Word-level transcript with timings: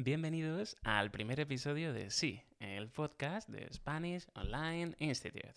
Bienvenidos 0.00 0.76
al 0.84 1.10
primer 1.10 1.40
episodio 1.40 1.92
de 1.92 2.12
Sí, 2.12 2.40
el 2.60 2.88
podcast 2.88 3.48
de 3.48 3.68
Spanish 3.72 4.28
Online 4.36 4.94
Institute. 5.00 5.54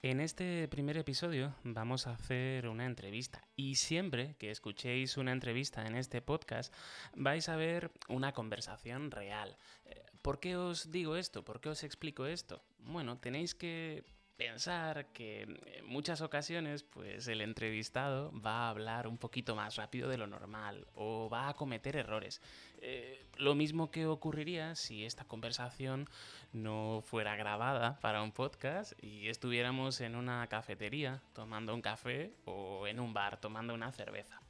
En 0.00 0.20
este 0.20 0.66
primer 0.68 0.96
episodio 0.96 1.54
vamos 1.62 2.06
a 2.06 2.12
hacer 2.12 2.66
una 2.66 2.86
entrevista 2.86 3.46
y 3.56 3.74
siempre 3.74 4.36
que 4.38 4.50
escuchéis 4.50 5.18
una 5.18 5.32
entrevista 5.32 5.84
en 5.84 5.96
este 5.96 6.22
podcast 6.22 6.72
vais 7.14 7.50
a 7.50 7.56
ver 7.56 7.90
una 8.08 8.32
conversación 8.32 9.10
real. 9.10 9.58
Eh, 9.84 10.02
¿Por 10.22 10.40
qué 10.40 10.56
os 10.56 10.90
digo 10.90 11.16
esto? 11.16 11.44
¿Por 11.44 11.60
qué 11.60 11.68
os 11.68 11.84
explico 11.84 12.24
esto? 12.24 12.64
Bueno, 12.78 13.18
tenéis 13.18 13.54
que 13.54 14.15
pensar 14.36 15.06
que 15.12 15.42
en 15.42 15.86
muchas 15.86 16.20
ocasiones 16.20 16.82
pues 16.82 17.26
el 17.28 17.40
entrevistado 17.40 18.32
va 18.40 18.66
a 18.66 18.70
hablar 18.70 19.06
un 19.06 19.18
poquito 19.18 19.56
más 19.56 19.76
rápido 19.76 20.08
de 20.08 20.18
lo 20.18 20.26
normal 20.26 20.86
o 20.94 21.28
va 21.30 21.48
a 21.48 21.54
cometer 21.54 21.96
errores. 21.96 22.40
Eh, 22.78 23.26
lo 23.36 23.54
mismo 23.54 23.90
que 23.90 24.06
ocurriría 24.06 24.74
si 24.74 25.04
esta 25.04 25.24
conversación 25.24 26.08
no 26.52 27.02
fuera 27.04 27.36
grabada 27.36 27.98
para 28.00 28.22
un 28.22 28.32
podcast 28.32 28.92
y 29.02 29.28
estuviéramos 29.28 30.00
en 30.00 30.16
una 30.16 30.46
cafetería 30.48 31.22
tomando 31.32 31.74
un 31.74 31.82
café 31.82 32.32
o 32.44 32.86
en 32.86 33.00
un 33.00 33.14
bar 33.14 33.40
tomando 33.40 33.74
una 33.74 33.92
cerveza. 33.92 34.40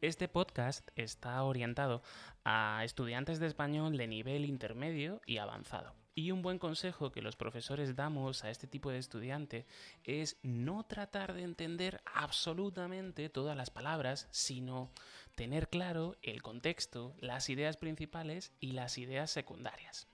Este 0.00 0.26
podcast 0.26 0.88
está 0.96 1.40
orientado 1.44 2.02
a 2.44 2.82
estudiantes 2.84 3.38
de 3.38 3.46
español 3.46 3.96
de 3.96 4.08
nivel 4.08 4.44
intermedio 4.44 5.20
y 5.26 5.38
avanzado. 5.38 6.01
Y 6.14 6.30
un 6.30 6.42
buen 6.42 6.58
consejo 6.58 7.10
que 7.10 7.22
los 7.22 7.36
profesores 7.36 7.96
damos 7.96 8.44
a 8.44 8.50
este 8.50 8.66
tipo 8.66 8.90
de 8.90 8.98
estudiante 8.98 9.66
es 10.04 10.36
no 10.42 10.84
tratar 10.84 11.32
de 11.32 11.42
entender 11.42 12.02
absolutamente 12.04 13.30
todas 13.30 13.56
las 13.56 13.70
palabras, 13.70 14.28
sino 14.30 14.90
tener 15.34 15.70
claro 15.70 16.16
el 16.20 16.42
contexto, 16.42 17.14
las 17.18 17.48
ideas 17.48 17.78
principales 17.78 18.52
y 18.60 18.72
las 18.72 18.98
ideas 18.98 19.30
secundarias. 19.30 20.06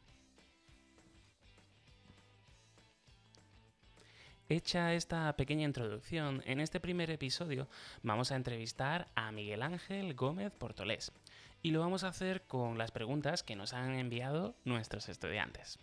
Hecha 4.48 4.95
esta 4.95 5.36
pequeña 5.36 5.64
introducción, 5.64 6.42
en 6.47 6.61
este 6.61 6.80
primer 6.80 7.11
episodio 7.11 7.69
vamos 8.03 8.30
a 8.30 8.36
entrevistar 8.36 9.08
a 9.14 9.30
Miguel 9.33 9.62
Ángel 9.62 10.14
Gómez 10.14 10.53
Portolés 10.53 11.12
y 11.61 11.73
lo 11.73 11.80
vamos 11.80 12.05
a 12.05 12.08
hacer 12.08 12.47
con 12.47 12.78
las 12.78 12.92
preguntas 12.92 13.42
que 13.42 13.56
nos 13.56 13.75
han 13.75 13.97
enviado 13.97 14.55
nuestros 14.64 15.08
estudiantes. 15.08 15.78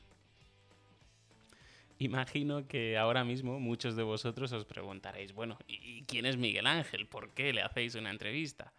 Imagino 1.97 2.67
que 2.67 2.97
ahora 2.97 3.23
mismo 3.23 3.59
muchos 3.59 3.95
de 3.95 4.03
vosotros 4.03 4.51
os 4.51 4.65
preguntaréis, 4.65 5.33
bueno, 5.33 5.57
¿y 5.67 6.03
quién 6.03 6.25
es 6.25 6.35
Miguel 6.35 6.67
Ángel? 6.67 7.07
¿Por 7.07 7.33
qué 7.33 7.53
le 7.53 7.61
hacéis 7.61 7.95
una 7.95 8.09
entrevista? 8.09 8.73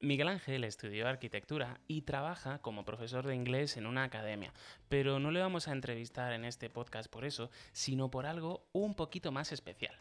Miguel 0.00 0.28
Ángel 0.28 0.62
estudió 0.62 1.08
arquitectura 1.08 1.80
y 1.88 2.02
trabaja 2.02 2.60
como 2.60 2.84
profesor 2.84 3.26
de 3.26 3.34
inglés 3.34 3.76
en 3.76 3.86
una 3.86 4.04
academia, 4.04 4.52
pero 4.88 5.18
no 5.18 5.32
le 5.32 5.40
vamos 5.40 5.66
a 5.66 5.72
entrevistar 5.72 6.32
en 6.32 6.44
este 6.44 6.70
podcast 6.70 7.10
por 7.10 7.24
eso, 7.24 7.50
sino 7.72 8.08
por 8.08 8.24
algo 8.24 8.68
un 8.72 8.94
poquito 8.94 9.32
más 9.32 9.50
especial. 9.50 9.96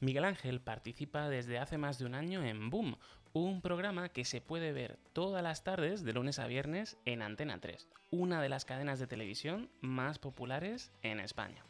Miguel 0.00 0.26
Ángel 0.26 0.60
participa 0.60 1.30
desde 1.30 1.58
hace 1.58 1.78
más 1.78 1.98
de 1.98 2.04
un 2.04 2.14
año 2.14 2.44
en 2.44 2.68
Boom, 2.68 2.98
un 3.32 3.62
programa 3.62 4.10
que 4.10 4.26
se 4.26 4.42
puede 4.42 4.72
ver 4.72 4.98
todas 5.14 5.42
las 5.42 5.64
tardes 5.64 6.04
de 6.04 6.12
lunes 6.12 6.38
a 6.38 6.46
viernes 6.46 6.98
en 7.06 7.22
Antena 7.22 7.60
3, 7.60 7.88
una 8.10 8.42
de 8.42 8.50
las 8.50 8.66
cadenas 8.66 8.98
de 8.98 9.06
televisión 9.06 9.70
más 9.80 10.18
populares 10.18 10.92
en 11.02 11.18
España. 11.18 11.64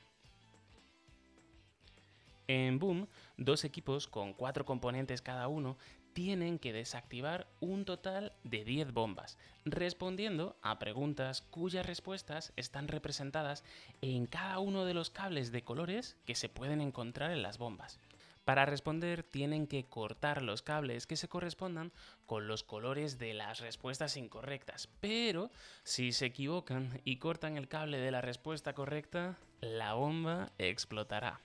En 2.49 2.81
Boom, 2.81 3.09
dos 3.37 3.65
equipos 3.65 4.09
con 4.09 4.33
cuatro 4.33 4.65
componentes 4.65 5.23
cada 5.23 5.47
uno 5.47 5.77
tienen 6.13 6.59
que 6.59 6.73
desactivar 6.73 7.47
un 7.61 7.85
total 7.85 8.33
de 8.43 8.65
10 8.65 8.93
bombas, 8.93 9.39
respondiendo 9.65 10.57
a 10.63 10.79
preguntas 10.79 11.43
cuyas 11.43 11.85
respuestas 11.85 12.53
están 12.57 12.89
representadas 12.89 13.65
en 14.01 14.27
cada 14.27 14.59
uno 14.59 14.85
de 14.85 14.95
los 14.95 15.11
cables 15.11 15.53
de 15.53 15.63
colores 15.63 16.17
que 16.25 16.35
se 16.35 16.49
pueden 16.49 16.81
encontrar 16.81 17.33
en 17.33 17.43
las 17.43 17.59
bombas. 17.59 18.01
Para 18.47 18.65
responder 18.65 19.25
tienen 19.25 19.67
que 19.67 19.87
cortar 19.87 20.41
los 20.41 20.63
cables 20.63 21.09
que 21.09 21.17
se 21.17 21.27
correspondan 21.27 21.93
con 22.27 22.47
los 22.47 22.63
colores 22.63 23.19
de 23.19 23.35
las 23.35 23.59
respuestas 23.59 24.17
incorrectas, 24.17 24.89
pero 25.01 25.51
si 25.83 26.13
se 26.13 26.27
equivocan 26.27 27.01
y 27.03 27.17
cortan 27.17 27.57
el 27.57 27.67
cable 27.67 27.99
de 27.99 28.13
la 28.13 28.21
respuesta 28.21 28.73
correcta, 28.73 29.37
la 29.61 29.95
bomba 29.95 30.53
explotará. 30.59 31.41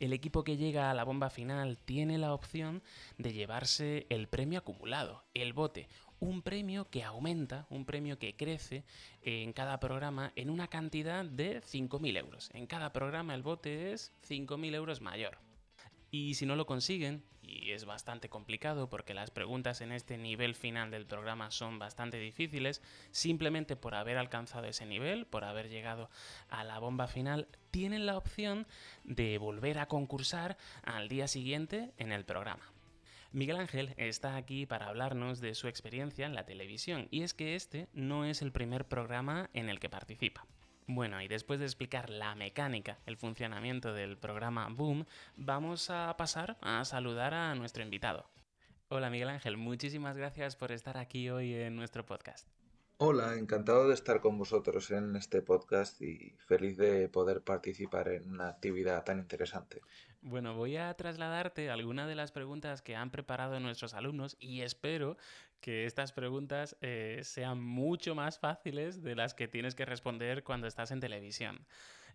El 0.00 0.14
equipo 0.14 0.44
que 0.44 0.56
llega 0.56 0.90
a 0.90 0.94
la 0.94 1.04
bomba 1.04 1.28
final 1.28 1.76
tiene 1.76 2.16
la 2.16 2.32
opción 2.32 2.82
de 3.18 3.34
llevarse 3.34 4.06
el 4.08 4.28
premio 4.28 4.60
acumulado, 4.60 5.24
el 5.34 5.52
bote, 5.52 5.90
un 6.22 6.40
premio 6.40 6.88
que 6.88 7.02
aumenta, 7.02 7.66
un 7.68 7.84
premio 7.84 8.16
que 8.16 8.36
crece 8.36 8.84
en 9.22 9.52
cada 9.52 9.80
programa 9.80 10.32
en 10.36 10.50
una 10.50 10.68
cantidad 10.68 11.24
de 11.24 11.60
5.000 11.60 12.16
euros. 12.16 12.48
En 12.54 12.68
cada 12.68 12.92
programa 12.92 13.34
el 13.34 13.42
bote 13.42 13.92
es 13.92 14.12
5.000 14.28 14.72
euros 14.72 15.00
mayor. 15.00 15.38
Y 16.12 16.34
si 16.34 16.46
no 16.46 16.54
lo 16.54 16.64
consiguen, 16.64 17.24
y 17.42 17.72
es 17.72 17.86
bastante 17.86 18.28
complicado 18.28 18.88
porque 18.88 19.14
las 19.14 19.32
preguntas 19.32 19.80
en 19.80 19.90
este 19.90 20.16
nivel 20.16 20.54
final 20.54 20.92
del 20.92 21.06
programa 21.06 21.50
son 21.50 21.80
bastante 21.80 22.18
difíciles, 22.18 22.82
simplemente 23.10 23.74
por 23.74 23.96
haber 23.96 24.16
alcanzado 24.16 24.66
ese 24.66 24.86
nivel, 24.86 25.26
por 25.26 25.42
haber 25.42 25.70
llegado 25.70 26.08
a 26.48 26.62
la 26.62 26.78
bomba 26.78 27.08
final, 27.08 27.48
tienen 27.72 28.06
la 28.06 28.16
opción 28.16 28.68
de 29.02 29.38
volver 29.38 29.80
a 29.80 29.88
concursar 29.88 30.56
al 30.84 31.08
día 31.08 31.26
siguiente 31.26 31.90
en 31.98 32.12
el 32.12 32.24
programa. 32.24 32.71
Miguel 33.34 33.56
Ángel 33.56 33.94
está 33.96 34.36
aquí 34.36 34.66
para 34.66 34.88
hablarnos 34.88 35.40
de 35.40 35.54
su 35.54 35.66
experiencia 35.66 36.26
en 36.26 36.34
la 36.34 36.44
televisión 36.44 37.08
y 37.10 37.22
es 37.22 37.32
que 37.32 37.54
este 37.54 37.88
no 37.94 38.26
es 38.26 38.42
el 38.42 38.52
primer 38.52 38.84
programa 38.84 39.48
en 39.54 39.70
el 39.70 39.80
que 39.80 39.88
participa. 39.88 40.46
Bueno, 40.86 41.22
y 41.22 41.28
después 41.28 41.58
de 41.58 41.64
explicar 41.64 42.10
la 42.10 42.34
mecánica, 42.34 42.98
el 43.06 43.16
funcionamiento 43.16 43.94
del 43.94 44.18
programa 44.18 44.68
Boom, 44.68 45.06
vamos 45.36 45.88
a 45.88 46.14
pasar 46.18 46.58
a 46.60 46.84
saludar 46.84 47.32
a 47.32 47.54
nuestro 47.54 47.82
invitado. 47.82 48.28
Hola 48.88 49.08
Miguel 49.08 49.30
Ángel, 49.30 49.56
muchísimas 49.56 50.18
gracias 50.18 50.54
por 50.54 50.70
estar 50.70 50.98
aquí 50.98 51.30
hoy 51.30 51.54
en 51.54 51.74
nuestro 51.74 52.04
podcast. 52.04 52.46
Hola, 52.98 53.36
encantado 53.38 53.88
de 53.88 53.94
estar 53.94 54.20
con 54.20 54.36
vosotros 54.36 54.90
en 54.90 55.16
este 55.16 55.40
podcast 55.40 56.02
y 56.02 56.36
feliz 56.46 56.76
de 56.76 57.08
poder 57.08 57.40
participar 57.40 58.08
en 58.08 58.30
una 58.30 58.48
actividad 58.48 59.02
tan 59.04 59.18
interesante. 59.18 59.80
Bueno, 60.24 60.54
voy 60.54 60.76
a 60.76 60.94
trasladarte 60.94 61.68
algunas 61.68 62.06
de 62.06 62.14
las 62.14 62.30
preguntas 62.30 62.80
que 62.80 62.94
han 62.94 63.10
preparado 63.10 63.58
nuestros 63.58 63.92
alumnos 63.92 64.36
y 64.38 64.60
espero 64.60 65.16
que 65.60 65.84
estas 65.84 66.12
preguntas 66.12 66.76
eh, 66.80 67.20
sean 67.24 67.60
mucho 67.60 68.14
más 68.14 68.38
fáciles 68.38 69.02
de 69.02 69.16
las 69.16 69.34
que 69.34 69.48
tienes 69.48 69.74
que 69.74 69.84
responder 69.84 70.44
cuando 70.44 70.68
estás 70.68 70.92
en 70.92 71.00
televisión. 71.00 71.66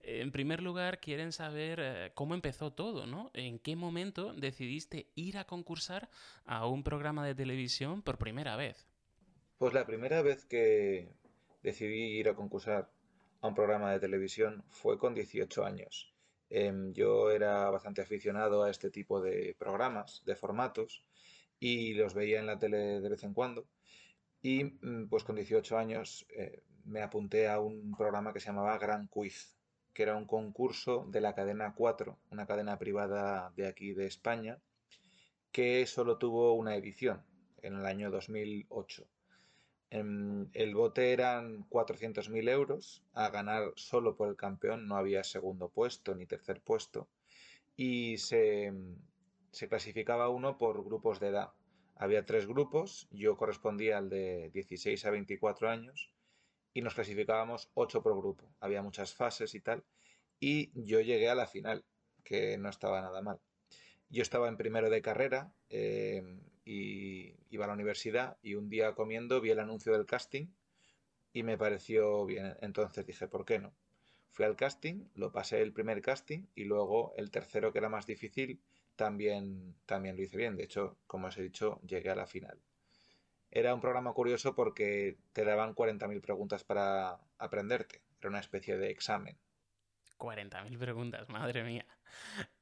En 0.03 0.31
primer 0.31 0.62
lugar, 0.62 1.01
quieren 1.01 1.34
saber 1.34 1.79
eh, 1.81 2.12
cómo 2.13 2.34
empezó 2.34 2.72
todo, 2.72 3.07
¿no? 3.07 3.29
¿En 3.34 3.59
qué 3.59 3.75
momento 3.75 4.34
decidiste 4.34 5.07
ir 5.16 5.38
a 5.38 5.44
concursar 5.44 6.09
a 6.45 6.66
un 6.66 6.84
programa 6.84 7.25
de 7.25 7.35
televisión 7.35 8.01
por 8.01 8.18
primera 8.18 8.56
vez? 8.56 8.88
Pues 9.57 9.74
la 9.74 9.85
primera 9.85 10.22
vez 10.22 10.45
que 10.45 11.09
decidí 11.62 12.18
ir 12.18 12.29
a 12.29 12.35
concursar 12.35 12.89
a 13.41 13.47
un 13.47 13.56
programa 13.56 13.91
de 13.91 14.00
televisión 14.00 14.63
fue 14.69 14.97
con 14.97 15.13
18 15.13 15.66
años. 15.66 16.13
Em, 16.49 16.93
yo 16.93 17.31
era 17.31 17.69
bastante 17.69 18.01
aficionado 18.01 18.63
a 18.63 18.69
este 18.69 18.89
tipo 18.89 19.21
de 19.21 19.55
programas, 19.59 20.23
de 20.25 20.35
formatos, 20.35 21.03
y 21.59 21.93
los 21.93 22.13
veía 22.13 22.39
en 22.39 22.45
la 22.45 22.59
tele 22.59 23.01
de 23.01 23.09
vez 23.09 23.23
en 23.23 23.33
cuando. 23.33 23.67
Y 24.41 24.63
mm, 24.63 25.09
pues 25.09 25.23
con 25.23 25.35
18 25.35 25.77
años 25.77 26.25
eh, 26.29 26.63
me 26.85 27.01
apunté 27.01 27.47
a 27.49 27.59
un 27.59 27.95
programa 27.95 28.33
que 28.33 28.39
se 28.39 28.47
llamaba 28.47 28.77
Gran 28.77 29.07
Quiz, 29.07 29.55
que 29.93 30.03
era 30.03 30.15
un 30.15 30.25
concurso 30.25 31.05
de 31.09 31.21
la 31.21 31.33
cadena 31.35 31.73
4, 31.75 32.17
una 32.31 32.45
cadena 32.45 32.77
privada 32.77 33.51
de 33.55 33.67
aquí 33.67 33.93
de 33.93 34.05
España, 34.05 34.59
que 35.51 35.85
solo 35.88 36.17
tuvo 36.17 36.53
una 36.53 36.75
edición 36.75 37.23
en 37.61 37.75
el 37.75 37.85
año 37.85 38.11
2008. 38.11 39.07
Em, 39.89 40.50
el 40.54 40.75
bote 40.75 41.13
eran 41.13 41.63
400.000 41.69 42.50
euros 42.50 43.04
a 43.13 43.30
ganar 43.30 43.72
solo 43.75 44.16
por 44.16 44.28
el 44.28 44.36
campeón, 44.36 44.88
no 44.88 44.98
había 44.98 45.24
segundo 45.24 45.69
puesto 45.69 46.13
ni 46.16 46.25
tercer 46.25 46.62
puesto. 46.62 47.07
Y 47.75 48.18
se, 48.18 48.74
se 49.51 49.69
clasificaba 49.69 50.30
uno 50.30 50.57
por 50.57 50.84
grupos 50.84 51.19
de 51.19 51.28
edad. 51.28 51.51
Había 51.95 52.25
tres 52.25 52.48
grupos, 52.48 53.07
yo 53.12 53.38
correspondía 53.38 53.98
al 53.98 54.10
de 54.10 54.51
16 54.54 55.06
a 55.06 55.12
24 55.12 55.69
años 55.69 56.12
y 56.74 56.81
nos 56.81 56.94
clasificábamos 56.94 57.72
8 57.74 58.04
por 58.04 58.16
grupo. 58.18 58.45
Había 58.60 58.84
muchas 58.84 59.16
fases 59.16 59.56
y 59.56 59.62
tal. 59.62 59.84
Y 60.39 60.69
yo 60.75 61.01
llegué 61.01 61.30
a 61.30 61.36
la 61.36 61.48
final, 61.48 61.84
que 62.24 62.57
no 62.57 62.69
estaba 62.69 63.01
nada 63.01 63.22
mal. 63.22 63.39
Yo 64.10 64.22
estaba 64.22 64.48
en 64.48 64.57
primero 64.57 64.89
de 64.89 65.01
carrera 65.01 65.51
eh, 65.69 66.39
y 66.67 67.33
iba 67.49 67.63
a 67.63 67.69
la 67.69 67.73
universidad 67.73 68.37
y 68.43 68.55
un 68.55 68.67
día 68.67 68.93
comiendo 68.93 69.39
vi 69.39 69.51
el 69.51 69.59
anuncio 69.59 69.93
del 69.93 70.05
casting 70.05 70.47
y 71.31 71.43
me 71.43 71.57
pareció 71.57 72.25
bien. 72.25 72.57
Entonces 72.61 73.05
dije, 73.05 73.27
¿por 73.29 73.45
qué 73.45 73.59
no? 73.59 73.73
Fui 74.31 74.43
al 74.43 74.57
casting, 74.57 75.05
lo 75.15 75.31
pasé 75.31 75.61
el 75.61 75.71
primer 75.71 76.01
casting 76.01 76.45
y 76.55 76.65
luego 76.65 77.13
el 77.15 77.31
tercero, 77.31 77.71
que 77.71 77.79
era 77.79 77.87
más 77.87 78.05
difícil, 78.05 78.59
también, 78.97 79.75
también 79.85 80.17
lo 80.17 80.23
hice 80.23 80.35
bien. 80.35 80.57
De 80.57 80.65
hecho, 80.65 80.97
como 81.07 81.27
os 81.27 81.37
he 81.37 81.43
dicho, 81.43 81.79
llegué 81.87 82.09
a 82.09 82.15
la 82.15 82.27
final. 82.27 82.59
Era 83.49 83.73
un 83.73 83.79
programa 83.79 84.11
curioso 84.11 84.53
porque 84.53 85.17
te 85.31 85.45
daban 85.45 85.73
40.000 85.73 86.19
preguntas 86.19 86.65
para 86.65 87.17
aprenderte. 87.37 88.01
Era 88.19 88.29
una 88.29 88.39
especie 88.39 88.77
de 88.77 88.89
examen. 88.89 89.37
40.000 90.17 90.77
preguntas, 90.77 91.29
madre 91.29 91.63
mía. 91.63 91.85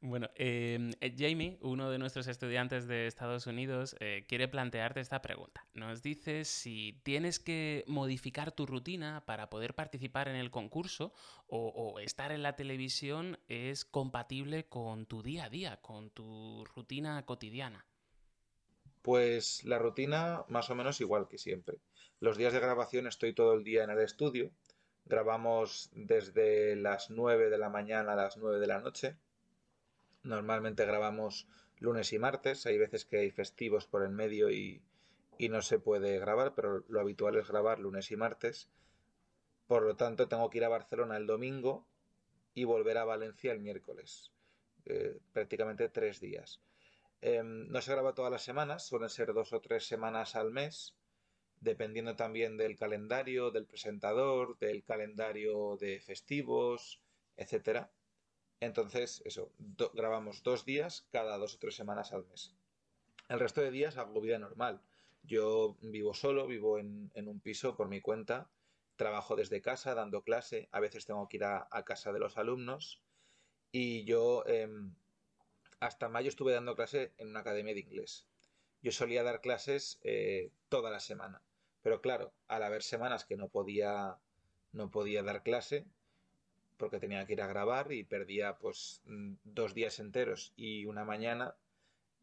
Bueno, 0.08 0.30
em, 0.36 0.92
eh, 1.02 1.16
Jamie, 1.18 1.58
uno 1.62 1.90
de 1.90 1.98
nuestros 1.98 2.28
estudiantes 2.28 2.88
de 2.88 3.08
Estados 3.08 3.48
Unidos, 3.48 3.96
eh, 4.00 4.24
quiere 4.28 4.48
plantearte 4.48 5.00
esta 5.00 5.24
pregunta. 5.24 5.66
Nos 5.74 6.04
dice 6.04 6.46
si 6.46 7.02
tienes 7.02 7.40
que 7.40 7.84
modificar 7.88 8.52
tu 8.52 8.68
rutina 8.68 9.24
para 9.26 9.50
poder 9.50 9.74
participar 9.74 10.28
en 10.28 10.36
el 10.36 10.52
concurso 10.52 11.12
o, 11.48 11.70
o 11.70 12.00
estar 12.00 12.32
en 12.32 12.44
la 12.44 12.56
televisión 12.56 13.40
es 13.48 13.84
compatible 13.84 14.66
con 14.66 15.08
tu 15.08 15.24
día 15.24 15.46
a 15.46 15.50
día, 15.50 15.78
con 15.82 16.12
tu 16.12 16.64
rutina 16.76 17.26
cotidiana. 17.26 17.88
Pues 19.02 19.64
la 19.64 19.80
rutina 19.80 20.46
más 20.50 20.70
o 20.70 20.76
menos 20.76 21.02
igual 21.02 21.28
que 21.28 21.40
siempre. 21.40 21.80
Los 22.20 22.38
días 22.38 22.54
de 22.54 22.60
grabación 22.60 23.08
estoy 23.08 23.34
todo 23.34 23.56
el 23.56 23.64
día 23.64 23.84
en 23.84 23.90
el 23.90 24.00
estudio. 24.00 24.52
Grabamos 25.06 25.90
desde 25.94 26.76
las 26.76 27.10
9 27.10 27.50
de 27.50 27.58
la 27.58 27.70
mañana 27.70 28.14
a 28.14 28.16
las 28.16 28.38
9 28.38 28.60
de 28.60 28.68
la 28.68 28.80
noche 28.80 29.18
Normalmente 30.26 30.86
grabamos 30.86 31.48
lunes 31.78 32.12
y 32.12 32.18
martes, 32.18 32.66
hay 32.66 32.80
veces 32.80 33.06
que 33.06 33.18
hay 33.20 33.30
festivos 33.30 33.86
por 33.86 34.02
el 34.02 34.10
medio 34.10 34.50
y, 34.50 34.82
no 35.38 35.62
se 35.62 35.78
puede 35.78 36.18
grabar, 36.18 36.56
pero 36.56 36.84
lo 36.88 37.00
habitual 37.00 37.36
es 37.36 37.48
grabar 37.48 37.78
lunes 37.80 38.10
y 38.10 38.16
martes. 38.16 38.72
Por 39.68 39.84
lo 39.84 39.96
tanto, 39.96 40.28
tengo 40.28 40.50
que 40.50 40.58
ir 40.58 40.66
a 40.66 40.70
Barcelona 40.70 41.18
el 41.18 41.28
domingo 41.28 41.86
y 42.56 42.64
volver 42.64 42.98
a 42.98 43.06
Valencia 43.06 43.52
el 43.52 43.60
miércoles. 43.60 44.32
Eh, 44.86 45.20
prácticamente 45.32 45.90
tres 45.90 46.20
días. 46.20 46.60
Em, 47.22 47.68
no 47.70 47.82
se 47.82 47.92
graba 47.92 48.16
todas 48.16 48.32
las 48.32 48.44
semanas, 48.44 48.88
suelen 48.88 49.10
ser 49.10 49.32
dos 49.32 49.54
o 49.54 49.62
tres 49.62 49.86
semanas 49.86 50.36
al 50.36 50.52
mes, 50.52 50.96
dependiendo 51.62 52.16
también 52.16 52.58
del 52.58 52.76
calendario, 52.78 53.52
del 53.52 53.68
presentador, 53.68 54.58
del 54.58 54.84
calendario 54.84 55.78
de 55.78 56.00
festivos, 56.00 57.00
etcétera. 57.38 57.92
Entonces, 58.60 59.22
eso, 59.26 59.52
grabamos 59.94 60.44
dos 60.44 60.66
días 60.66 61.08
cada 61.12 61.38
dos 61.38 61.56
o 61.56 61.60
tres 61.60 61.76
semanas 61.76 62.14
al 62.14 62.26
mes. 62.26 62.54
El 63.28 63.40
resto 63.40 63.62
de 63.62 63.72
días 63.72 63.98
hago 63.98 64.22
vida 64.22 64.40
normal. 64.40 64.82
Yo 65.24 65.78
vivo 65.82 66.14
solo, 66.14 66.48
vivo 66.48 66.78
en, 66.78 67.12
un 67.16 67.40
piso 67.40 67.76
por 67.76 67.88
mi 67.88 68.02
cuenta, 68.02 68.50
trabajo 68.96 69.36
desde 69.36 69.62
casa 69.62 69.96
dando 69.96 70.24
clase, 70.24 70.70
a 70.72 70.80
veces 70.80 71.06
tengo 71.06 71.28
que 71.28 71.38
ir 71.38 71.44
a, 71.44 71.68
casa 71.86 72.14
de 72.14 72.20
los 72.20 72.38
alumnos 72.38 73.02
y 73.72 74.06
yo 74.06 74.46
em, 74.46 74.94
hasta 75.80 76.08
mayo 76.08 76.30
estuve 76.30 76.54
dando 76.54 76.76
clase 76.76 77.14
en 77.18 77.30
una 77.30 77.40
academia 77.40 77.74
de 77.74 77.80
inglés. 77.80 78.28
Yo 78.84 78.92
solía 78.92 79.24
dar 79.24 79.42
clases 79.42 80.00
eh, 80.04 80.52
toda 80.70 80.92
la 80.92 81.00
semana, 81.00 81.42
pero 81.82 82.02
claro, 82.02 82.32
al 82.48 82.62
haber 82.62 82.84
semanas 82.84 83.26
que 83.26 83.36
no 83.36 83.50
podía, 83.50 84.18
no 84.72 84.92
podía 84.92 85.24
dar 85.24 85.42
clase, 85.42 85.88
porque 86.78 87.00
tenía 87.00 87.26
que 87.26 87.34
ir 87.34 87.42
a 87.42 87.48
grabar 87.48 87.92
y 87.92 88.04
perdía 88.04 88.58
pues 88.58 89.02
mm, 89.06 89.34
dos 89.44 89.74
días 89.74 90.00
enteros 90.00 90.54
y 90.56 90.86
una 90.86 91.06
mañana 91.06 91.56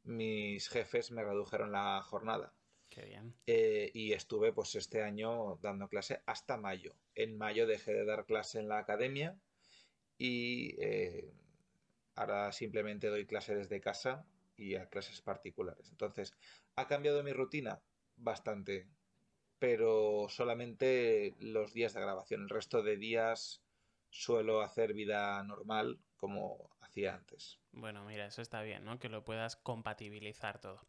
mis 0.04 0.68
jefes 0.68 1.10
me 1.10 1.24
redujeron 1.24 1.72
la 1.72 2.02
jornada. 2.02 2.52
Qué 2.88 3.04
bien. 3.06 3.34
Eh, 3.46 3.90
y 3.94 4.12
estuve 4.12 4.52
pues 4.52 4.74
este 4.74 5.02
año 5.02 5.56
dando 5.62 5.88
clase 5.88 6.22
hasta 6.26 6.56
mayo. 6.56 6.94
En 7.14 7.38
mayo 7.38 7.66
dejé 7.66 7.92
de 7.94 8.04
dar 8.04 8.26
clase 8.26 8.58
en 8.58 8.68
la 8.68 8.78
academia 8.78 9.38
y 10.18 10.74
eh, 10.78 11.32
ahora 12.16 12.52
simplemente 12.52 13.08
doy 13.08 13.26
clase 13.26 13.54
desde 13.54 13.80
casa 13.80 14.26
y 14.56 14.74
a 14.74 14.88
clases 14.90 15.22
particulares. 15.22 15.88
Entonces, 15.90 16.34
¿ha 16.76 16.86
cambiado 16.86 17.22
mi 17.22 17.32
rutina? 17.32 17.80
Bastante. 18.16 18.88
Pero 19.58 20.26
solamente 20.28 21.34
los 21.38 21.72
días 21.72 21.94
de 21.94 22.00
grabación. 22.00 22.42
El 22.42 22.50
resto 22.50 22.82
de 22.82 22.96
días 22.96 23.61
suelo 24.12 24.60
hacer 24.60 24.92
vida 24.92 25.42
normal 25.42 25.98
como 26.16 26.70
hacía 26.80 27.14
antes. 27.14 27.58
Bueno, 27.72 28.04
mira, 28.04 28.26
eso 28.26 28.42
está 28.42 28.62
bien, 28.62 28.84
¿no? 28.84 28.98
Que 28.98 29.08
lo 29.08 29.24
puedas 29.24 29.56
compatibilizar 29.56 30.60
todo. 30.60 30.80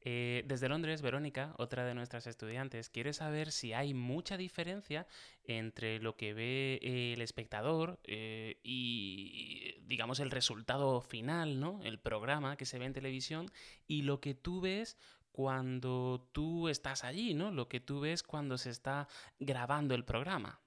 Eh, 0.00 0.42
desde 0.46 0.68
Londres, 0.68 1.02
Verónica, 1.02 1.54
otra 1.58 1.84
de 1.84 1.94
nuestras 1.94 2.26
estudiantes, 2.26 2.88
quiere 2.88 3.12
saber 3.12 3.52
si 3.52 3.72
hay 3.72 3.94
mucha 3.94 4.36
diferencia 4.36 5.06
entre 5.44 6.00
lo 6.00 6.16
que 6.16 6.34
ve 6.34 6.80
el 6.82 7.20
espectador 7.20 8.00
eh, 8.04 8.58
y, 8.64 9.76
digamos, 9.82 10.18
el 10.18 10.30
resultado 10.30 11.00
final, 11.02 11.60
¿no? 11.60 11.80
El 11.84 12.00
programa 12.00 12.56
que 12.56 12.66
se 12.66 12.78
ve 12.78 12.86
en 12.86 12.94
televisión 12.94 13.50
y 13.86 14.02
lo 14.02 14.20
que 14.20 14.34
tú 14.34 14.60
ves 14.60 14.96
cuando 15.30 16.28
tú 16.32 16.68
estás 16.68 17.04
allí, 17.04 17.34
¿no? 17.34 17.52
Lo 17.52 17.68
que 17.68 17.80
tú 17.80 18.00
ves 18.00 18.22
cuando 18.22 18.58
se 18.58 18.70
está 18.70 19.06
grabando 19.38 19.94
el 19.94 20.04
programa. 20.04 20.60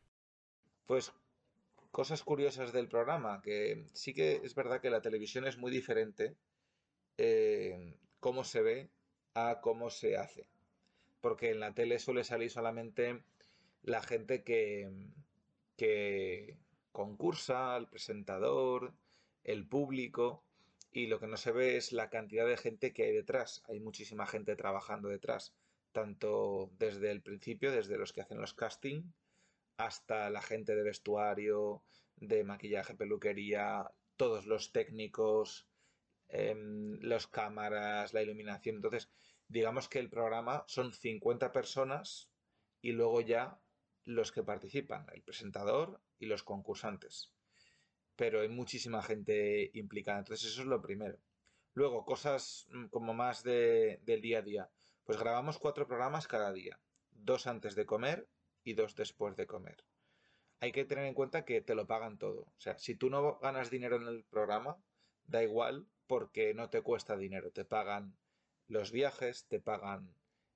Pues 0.85 1.11
cosas 1.95 2.23
curiosas 2.23 2.73
del 2.73 2.89
programa, 2.89 3.41
que 3.41 3.87
sí 3.93 4.13
que 4.13 4.41
es 4.43 4.53
verdad 4.53 4.81
que 4.81 4.89
la 4.89 5.01
televisión 5.01 5.47
es 5.47 5.57
muy 5.57 5.71
diferente 5.71 6.35
eh, 7.17 7.95
cómo 8.19 8.43
se 8.43 8.61
ve 8.61 8.89
a 9.33 9.61
cómo 9.61 9.89
se 9.89 10.17
hace. 10.17 10.45
Porque 11.21 11.51
en 11.51 11.61
la 11.61 11.73
tele 11.73 11.97
suele 11.99 12.25
salir 12.25 12.51
solamente 12.51 13.23
la 13.81 14.01
gente 14.01 14.43
que, 14.43 14.91
que 15.77 16.57
concursa, 16.91 17.77
el 17.77 17.87
presentador, 17.87 18.91
el 19.45 19.65
público, 19.65 20.43
y 20.91 21.07
lo 21.07 21.21
que 21.21 21.27
no 21.27 21.37
se 21.37 21.53
ve 21.53 21.77
es 21.77 21.93
la 21.93 22.09
cantidad 22.09 22.45
de 22.45 22.57
gente 22.57 22.91
que 22.91 23.03
hay 23.03 23.13
detrás. 23.13 23.63
Hay 23.69 23.79
muchísima 23.79 24.27
gente 24.27 24.57
trabajando 24.57 25.07
detrás, 25.07 25.53
tanto 25.93 26.71
desde 26.77 27.09
el 27.11 27.21
principio, 27.21 27.71
desde 27.71 27.97
los 27.97 28.11
que 28.11 28.19
hacen 28.19 28.41
los 28.41 28.53
castings, 28.53 29.05
hasta 29.77 30.29
la 30.29 30.41
gente 30.41 30.75
de 30.75 30.83
vestuario, 30.83 31.83
de 32.15 32.43
maquillaje, 32.43 32.95
peluquería, 32.95 33.91
todos 34.15 34.45
los 34.45 34.71
técnicos, 34.71 35.67
em, 36.29 36.97
los 37.01 37.27
cámaras, 37.27 38.13
la 38.13 38.21
iluminación. 38.21 38.77
Entonces, 38.77 39.09
digamos 39.47 39.89
que 39.89 39.99
el 39.99 40.09
programa 40.09 40.63
son 40.67 40.93
50 40.93 41.51
personas 41.51 42.31
y 42.81 42.91
luego 42.91 43.21
ya 43.21 43.59
los 44.05 44.31
que 44.31 44.43
participan, 44.43 45.05
el 45.13 45.23
presentador 45.23 46.01
y 46.19 46.27
los 46.27 46.43
concursantes. 46.43 47.33
Pero 48.15 48.41
hay 48.41 48.49
muchísima 48.49 49.01
gente 49.01 49.71
implicada. 49.73 50.19
Entonces, 50.19 50.51
eso 50.51 50.61
es 50.61 50.67
lo 50.67 50.81
primero. 50.81 51.19
Luego, 51.73 52.05
cosas 52.05 52.67
mm, 52.69 52.85
como 52.87 53.13
más 53.13 53.43
de, 53.43 53.99
del 54.03 54.21
día 54.21 54.39
a 54.39 54.41
día. 54.41 54.69
Pues 55.03 55.19
grabamos 55.19 55.59
cuatro 55.59 55.87
programas 55.87 56.27
cada 56.27 56.53
día. 56.53 56.79
Dos 57.11 57.47
antes 57.47 57.75
de 57.75 57.85
comer 57.85 58.27
y 58.65 58.73
dos 58.73 58.95
después 58.95 59.37
de 59.37 59.47
comer. 59.47 59.85
Hay 60.59 60.71
que 60.71 60.83
tener 60.83 61.05
en 61.05 61.13
cuenta 61.13 61.45
que 61.45 61.61
te 61.61 61.75
lo 61.75 61.85
pagan 61.85 62.17
todo. 62.17 62.41
O 62.41 62.59
sea, 62.59 62.77
si 62.77 62.95
tú 62.95 63.09
no 63.09 63.37
ganas 63.39 63.69
dinero 63.69 63.95
en 63.97 64.07
el 64.07 64.23
programa, 64.25 64.77
da 65.25 65.43
igual 65.43 65.85
porque 66.07 66.53
no 66.53 66.69
te 66.69 66.81
cuesta 66.81 67.15
dinero. 67.15 67.51
Te 67.51 67.63
pagan 67.63 68.17
los 68.67 68.91
viajes, 68.91 69.45
te 69.47 69.59
pagan 69.59 70.13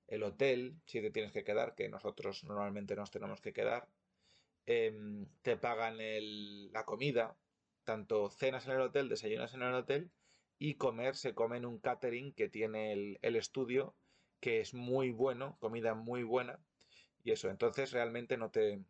el 0.07 0.23
hotel, 0.23 0.75
si 0.85 1.01
te 1.01 1.11
tienes 1.11 1.31
que 1.31 1.43
quedar, 1.43 1.75
que 1.75 1.87
nosotros 1.87 2.43
normalmente 2.43 2.95
nos 2.95 3.11
tenemos 3.11 3.39
que 3.41 3.53
quedar. 3.53 3.87
Em, 4.65 5.27
te 5.43 5.55
pagan 5.57 5.97
la 6.71 6.85
comida, 6.85 7.37
tanto 7.83 8.29
cenas 8.31 8.65
en 8.65 8.73
el 8.73 8.81
hotel, 8.81 9.09
desayunas 9.09 9.53
en 9.53 9.61
el 9.61 9.73
hotel 9.73 10.11
y 10.57 10.75
comer 10.75 11.15
se 11.15 11.33
come 11.35 11.57
en 11.57 11.65
un 11.65 11.79
catering 11.79 12.33
que 12.33 12.49
tiene 12.49 12.91
el, 12.93 13.19
el 13.21 13.35
estudio, 13.35 13.95
que 14.39 14.61
es 14.61 14.73
muy 14.73 15.11
bueno, 15.11 15.57
comida 15.59 15.93
muy 15.93 16.23
buena 16.23 16.59
y 17.23 17.31
eso, 17.31 17.49
entonces 17.49 17.91
realmente 17.91 18.37
no 18.37 18.49
te, 18.49 18.83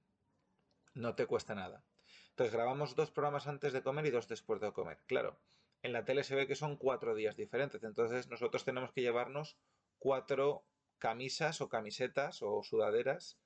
no 0.94 1.16
te 1.16 1.26
cuesta 1.26 1.56
nada. 1.56 1.84
Entonces 2.30 2.54
grabamos 2.54 2.96
dos 2.96 3.12
programas 3.12 3.48
antes 3.48 3.74
de 3.74 3.84
comer 3.84 4.06
y 4.06 4.12
dos 4.12 4.28
después 4.28 4.62
de 4.62 4.72
comer. 4.72 5.00
Claro, 5.08 5.40
en 5.82 5.94
la 5.94 6.06
tele 6.06 6.24
se 6.24 6.36
ve 6.36 6.48
que 6.48 6.56
son 6.56 6.78
cuatro 6.78 7.16
días 7.16 7.36
diferentes, 7.36 7.84
entonces 7.84 8.28
nosotros 8.28 8.66
tenemos 8.66 8.92
que 8.92 9.02
llevarnos 9.02 9.58
cuatro 9.98 10.64
camisas 10.98 11.62
o 11.62 11.70
camisetas 11.70 12.42
o 12.42 12.62
sudaderas, 12.64 13.38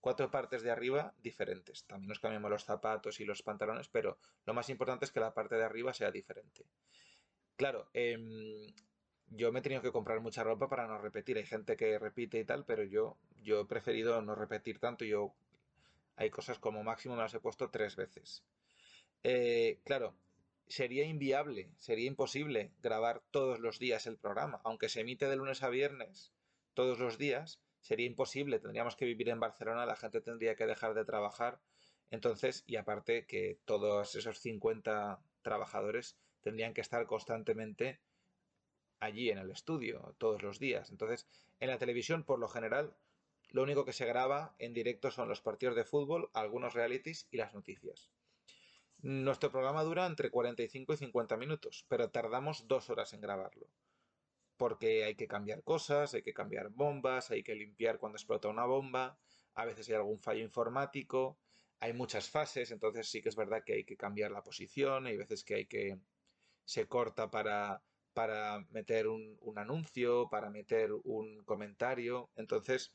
cuatro 0.00 0.30
partes 0.30 0.62
de 0.62 0.70
arriba 0.70 1.14
diferentes. 1.18 1.84
También 1.84 2.08
nos 2.08 2.20
cambiamos 2.20 2.50
los 2.50 2.64
zapatos 2.64 3.20
y 3.20 3.24
los 3.24 3.42
pantalones, 3.42 3.88
pero 3.88 4.18
lo 4.44 4.54
más 4.54 4.68
importante 4.68 5.04
es 5.04 5.12
que 5.12 5.20
la 5.20 5.34
parte 5.34 5.56
de 5.56 5.64
arriba 5.64 5.92
sea 5.92 6.10
diferente. 6.10 6.64
Claro, 7.56 7.88
em, 7.92 8.72
yo 9.30 9.52
me 9.52 9.60
he 9.60 9.62
tenido 9.62 9.82
que 9.82 9.92
comprar 9.92 10.20
mucha 10.20 10.44
ropa 10.44 10.68
para 10.68 10.86
no 10.86 10.98
repetir. 10.98 11.36
Hay 11.36 11.46
gente 11.46 11.76
que 11.76 11.98
repite 11.98 12.38
y 12.38 12.44
tal, 12.44 12.64
pero 12.64 12.84
yo, 12.84 13.16
yo 13.42 13.60
he 13.60 13.66
preferido 13.66 14.20
no 14.22 14.34
repetir 14.34 14.78
tanto. 14.78 15.04
Yo 15.04 15.34
hay 16.16 16.30
cosas 16.30 16.58
como 16.58 16.82
máximo 16.82 17.14
me 17.14 17.22
las 17.22 17.34
he 17.34 17.40
puesto 17.40 17.70
tres 17.70 17.96
veces. 17.96 18.44
Eh, 19.22 19.80
claro, 19.84 20.14
sería 20.66 21.04
inviable, 21.04 21.70
sería 21.78 22.06
imposible 22.06 22.72
grabar 22.82 23.22
todos 23.30 23.60
los 23.60 23.78
días 23.78 24.06
el 24.06 24.16
programa. 24.18 24.60
Aunque 24.64 24.88
se 24.88 25.00
emite 25.00 25.28
de 25.28 25.36
lunes 25.36 25.62
a 25.62 25.68
viernes 25.68 26.32
todos 26.74 26.98
los 26.98 27.18
días, 27.18 27.60
sería 27.80 28.06
imposible. 28.06 28.58
Tendríamos 28.58 28.96
que 28.96 29.04
vivir 29.04 29.28
en 29.28 29.40
Barcelona, 29.40 29.86
la 29.86 29.96
gente 29.96 30.20
tendría 30.20 30.56
que 30.56 30.66
dejar 30.66 30.94
de 30.94 31.04
trabajar 31.04 31.60
Entonces, 32.10 32.64
y 32.66 32.76
aparte 32.76 33.26
que 33.26 33.58
todos 33.66 34.14
esos 34.14 34.38
50 34.40 35.20
trabajadores 35.42 36.16
tendrían 36.40 36.72
que 36.72 36.80
estar 36.80 37.06
constantemente 37.06 38.00
allí 39.00 39.30
en 39.30 39.38
el 39.38 39.50
estudio, 39.50 40.14
todos 40.18 40.42
los 40.42 40.58
días. 40.58 40.90
Entonces, 40.90 41.26
en 41.60 41.68
la 41.68 41.78
televisión, 41.78 42.24
por 42.24 42.38
lo 42.38 42.48
general, 42.48 42.94
lo 43.50 43.62
único 43.62 43.84
que 43.84 43.92
se 43.92 44.06
graba 44.06 44.54
en 44.58 44.74
directo 44.74 45.10
son 45.10 45.28
los 45.28 45.40
partidos 45.40 45.76
de 45.76 45.84
fútbol, 45.84 46.30
algunos 46.34 46.74
realities 46.74 47.26
y 47.30 47.38
las 47.38 47.54
noticias. 47.54 48.10
Nuestro 49.00 49.50
programa 49.50 49.84
dura 49.84 50.06
entre 50.06 50.30
45 50.30 50.92
y 50.92 50.96
50 50.96 51.36
minutos, 51.36 51.86
pero 51.88 52.10
tardamos 52.10 52.66
dos 52.66 52.90
horas 52.90 53.12
en 53.12 53.20
grabarlo. 53.20 53.68
Porque 54.56 55.04
hay 55.04 55.14
que 55.14 55.28
cambiar 55.28 55.62
cosas, 55.62 56.14
hay 56.14 56.22
que 56.22 56.34
cambiar 56.34 56.70
bombas, 56.70 57.30
hay 57.30 57.44
que 57.44 57.54
limpiar 57.54 57.98
cuando 57.98 58.16
explota 58.16 58.48
una 58.48 58.66
bomba, 58.66 59.16
a 59.54 59.64
veces 59.64 59.88
hay 59.88 59.94
algún 59.94 60.18
fallo 60.18 60.42
informático, 60.42 61.38
hay 61.80 61.92
muchas 61.92 62.28
fases, 62.28 62.72
entonces 62.72 63.08
sí 63.08 63.22
que 63.22 63.28
es 63.28 63.36
verdad 63.36 63.62
que 63.64 63.74
hay 63.74 63.84
que 63.84 63.96
cambiar 63.96 64.32
la 64.32 64.42
posición, 64.42 65.06
hay 65.06 65.16
veces 65.16 65.44
que 65.44 65.54
hay 65.54 65.66
que 65.66 66.00
se 66.64 66.86
corta 66.86 67.30
para, 67.30 67.80
para 68.14 68.64
meter 68.70 69.08
un, 69.08 69.36
un 69.40 69.58
anuncio, 69.58 70.28
para 70.30 70.50
meter 70.50 70.92
un 71.04 71.42
comentario. 71.44 72.30
Entonces, 72.36 72.92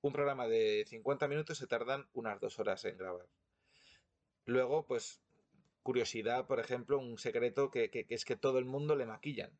un 0.00 0.12
programa 0.12 0.46
de 0.46 0.84
50 0.86 1.28
minutos 1.28 1.58
se 1.58 1.66
tardan 1.66 2.08
unas 2.12 2.40
dos 2.40 2.58
horas 2.58 2.84
en 2.84 2.96
grabar. 2.96 3.26
Luego, 4.44 4.86
pues 4.86 5.20
curiosidad, 5.82 6.46
por 6.46 6.60
ejemplo, 6.60 6.98
un 6.98 7.18
secreto 7.18 7.70
que, 7.70 7.90
es 8.08 8.24
que 8.24 8.36
todo 8.36 8.58
el 8.58 8.64
mundo 8.64 8.94
le 8.94 9.06
maquillan. 9.06 9.58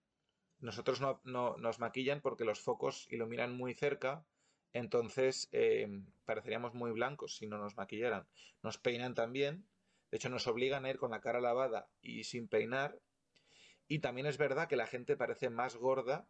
Nosotros 0.60 1.00
no, 1.00 1.20
nos 1.24 1.78
maquillan 1.78 2.20
porque 2.20 2.44
los 2.44 2.60
focos 2.60 3.06
iluminan 3.10 3.56
muy 3.56 3.74
cerca, 3.74 4.26
entonces 4.72 5.48
em, 5.52 6.06
pareceríamos 6.24 6.74
muy 6.74 6.90
blancos 6.90 7.36
si 7.36 7.46
no 7.46 7.58
nos 7.58 7.76
maquillaran. 7.76 8.26
Nos 8.62 8.78
peinan 8.78 9.14
también, 9.14 9.66
de 10.10 10.16
hecho 10.18 10.28
nos 10.28 10.46
obligan 10.46 10.84
a 10.84 10.90
ir 10.90 10.98
con 10.98 11.12
la 11.12 11.20
cara 11.20 11.40
lavada 11.40 11.88
y 12.00 12.24
sin 12.24 12.48
peinar. 12.48 12.98
Y 13.88 14.00
también 14.00 14.26
es 14.26 14.38
verdad 14.38 14.68
que 14.68 14.76
la 14.76 14.86
gente 14.86 15.16
parece 15.16 15.50
más 15.50 15.76
gorda 15.76 16.28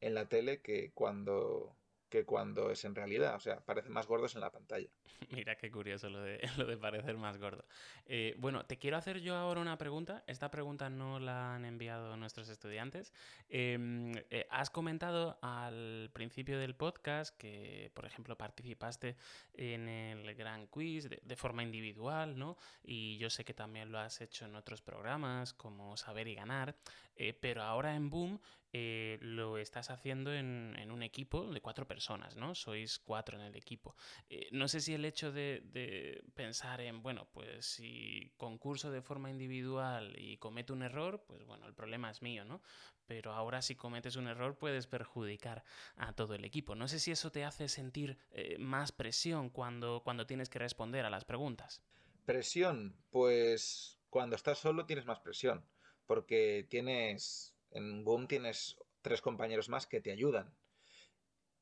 en 0.00 0.14
la 0.14 0.28
tele 0.28 0.62
que 0.62 0.92
cuando, 0.92 1.76
que 2.10 2.24
cuando 2.24 2.70
es 2.70 2.84
en 2.84 2.94
realidad. 2.94 3.36
O 3.36 3.40
sea, 3.40 3.60
parecen 3.60 3.92
más 3.92 4.06
gordos 4.06 4.34
en 4.34 4.40
la 4.40 4.50
pantalla. 4.50 4.88
Mira 5.30 5.56
qué 5.56 5.70
curioso 5.70 6.10
lo 6.10 6.20
de, 6.20 6.76
parecer 6.78 7.16
más 7.16 7.38
gordo. 7.38 7.64
Eh, 8.06 8.34
bueno, 8.38 8.66
te 8.66 8.76
quiero 8.76 8.96
hacer 8.96 9.20
yo 9.20 9.36
ahora 9.36 9.60
una 9.60 9.78
pregunta. 9.78 10.24
Esta 10.26 10.50
pregunta 10.50 10.90
no 10.90 11.20
la 11.20 11.54
han 11.54 11.64
enviado 11.64 12.16
nuestros 12.16 12.48
estudiantes. 12.48 13.14
Em, 13.48 14.12
eh, 14.30 14.46
has 14.50 14.70
comentado 14.70 15.38
al 15.40 16.10
principio 16.12 16.58
del 16.58 16.74
podcast 16.74 17.36
que, 17.36 17.90
por 17.94 18.04
ejemplo, 18.04 18.36
participaste 18.36 19.16
en 19.54 19.88
el 19.88 20.34
Gran 20.34 20.66
Quiz 20.66 21.08
de, 21.08 21.36
forma 21.36 21.62
individual, 21.62 22.38
¿no? 22.38 22.58
Y 22.82 23.16
yo 23.18 23.30
sé 23.30 23.44
que 23.44 23.54
también 23.54 23.92
lo 23.92 23.98
has 23.98 24.20
hecho 24.20 24.46
en 24.46 24.56
otros 24.56 24.82
programas 24.82 25.54
como 25.54 25.96
Saber 25.96 26.26
y 26.26 26.34
Ganar. 26.34 26.76
Eh, 27.16 27.34
pero 27.34 27.62
ahora 27.62 27.94
en 27.94 28.08
Boom 28.08 28.40
eh, 28.72 29.18
lo 29.20 29.58
estás 29.58 29.90
haciendo 29.90 30.32
en, 30.32 30.90
un 30.90 31.02
equipo 31.02 31.52
de 31.52 31.60
cuatro 31.60 31.88
personas, 31.88 32.36
¿no? 32.36 32.54
Sois 32.54 32.98
cuatro 32.98 33.36
en 33.38 33.44
el 33.44 33.56
equipo. 33.56 33.96
Eh, 34.28 34.48
no 34.52 34.68
sé 34.68 34.80
si 34.80 34.94
el 34.94 35.04
hecho 35.04 35.32
de, 35.32 36.22
pensar 36.34 36.80
en, 36.80 37.02
bueno, 37.02 37.28
pues 37.32 37.66
si 37.66 38.32
concurso 38.36 38.90
de 38.90 39.02
forma 39.02 39.30
individual 39.30 40.14
y 40.18 40.36
cometo 40.36 40.72
un 40.72 40.82
error, 40.82 41.24
pues 41.26 41.44
bueno, 41.44 41.66
el 41.66 41.74
problema 41.74 42.10
es 42.10 42.22
mío, 42.22 42.44
¿no? 42.44 42.62
Pero 43.06 43.32
ahora 43.32 43.60
si 43.60 43.74
cometes 43.74 44.14
un 44.14 44.28
error 44.28 44.56
puedes 44.56 44.86
perjudicar 44.86 45.64
a 45.96 46.12
todo 46.12 46.34
el 46.34 46.44
equipo. 46.44 46.76
No 46.76 46.86
sé 46.86 47.00
si 47.00 47.10
eso 47.10 47.32
te 47.32 47.44
hace 47.44 47.68
sentir 47.68 48.18
eh, 48.30 48.56
más 48.58 48.92
presión 48.92 49.50
cuando, 49.50 50.02
cuando 50.04 50.26
tienes 50.26 50.48
que 50.48 50.60
responder 50.60 51.04
a 51.04 51.10
las 51.10 51.24
preguntas. 51.24 51.82
Presión, 52.24 52.94
pues 53.10 53.98
cuando 54.10 54.36
estás 54.36 54.58
solo 54.58 54.86
tienes 54.86 55.06
más 55.06 55.18
presión, 55.18 55.64
porque 56.06 56.66
tienes 56.68 57.54
en 57.70 58.04
Boom 58.04 58.26
tienes 58.26 58.76
tres 59.02 59.20
compañeros 59.20 59.68
más 59.68 59.86
que 59.86 60.00
te 60.00 60.12
ayudan. 60.12 60.54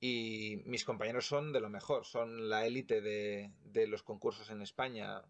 Y 0.01 0.63
mis 0.65 0.85
compañeros 0.85 1.27
son 1.27 1.53
de 1.53 1.61
lo 1.61 1.69
mejor, 1.69 2.05
son 2.05 2.49
la 2.49 2.67
élite 2.67 3.01
de, 3.01 3.87
los 3.89 4.03
concursos 4.03 4.51
en 4.51 4.63
España. 4.63 5.23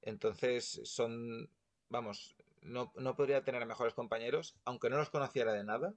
Entonces 0.00 0.80
son, 0.84 1.50
vamos, 1.88 2.36
no, 2.62 2.92
podría 3.16 3.44
tener 3.44 3.66
mejores 3.66 3.94
compañeros, 3.94 4.56
aunque 4.64 4.88
no 4.88 4.96
los 4.96 5.10
conociera 5.10 5.52
de 5.52 5.64
nada, 5.64 5.94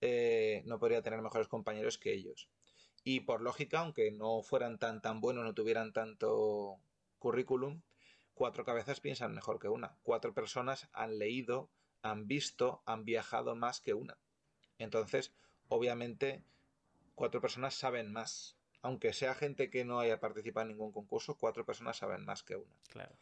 eh, 0.00 0.62
no 0.64 0.78
podría 0.78 1.02
tener 1.02 1.20
mejores 1.22 1.48
compañeros 1.48 1.98
que 1.98 2.12
ellos. 2.12 2.48
Y 3.02 3.20
por 3.20 3.40
lógica, 3.40 3.80
aunque 3.80 4.12
no 4.12 4.42
fueran 4.42 4.78
tan 4.78 5.02
tan 5.02 5.20
buenos, 5.20 5.44
no 5.44 5.54
tuvieran 5.54 5.92
tanto 5.92 6.78
currículum, 7.18 7.82
cuatro 8.34 8.64
cabezas 8.64 9.00
piensan 9.00 9.34
mejor 9.34 9.58
que 9.58 9.68
una. 9.68 9.96
Cuatro 10.02 10.34
personas 10.34 10.88
han 10.92 11.18
leído 11.18 11.70
han 12.02 12.26
visto, 12.26 12.82
han 12.86 13.04
viajado 13.04 13.54
más 13.56 13.80
que 13.80 13.94
una. 13.94 14.18
Entonces, 14.78 15.32
obviamente, 15.68 16.44
cuatro 17.14 17.40
personas 17.40 17.74
saben 17.74 18.12
más. 18.12 18.56
Aunque 18.82 19.12
sea 19.12 19.34
gente 19.34 19.68
que 19.68 19.84
no 19.84 20.00
haya 20.00 20.20
participado 20.20 20.62
en 20.62 20.76
ningún 20.76 20.92
concurso, 20.92 21.36
cuatro 21.36 21.66
personas 21.66 21.98
saben 21.98 22.24
más 22.24 22.42
que 22.42 22.56
una. 22.56 22.74
Claro. 22.88 23.14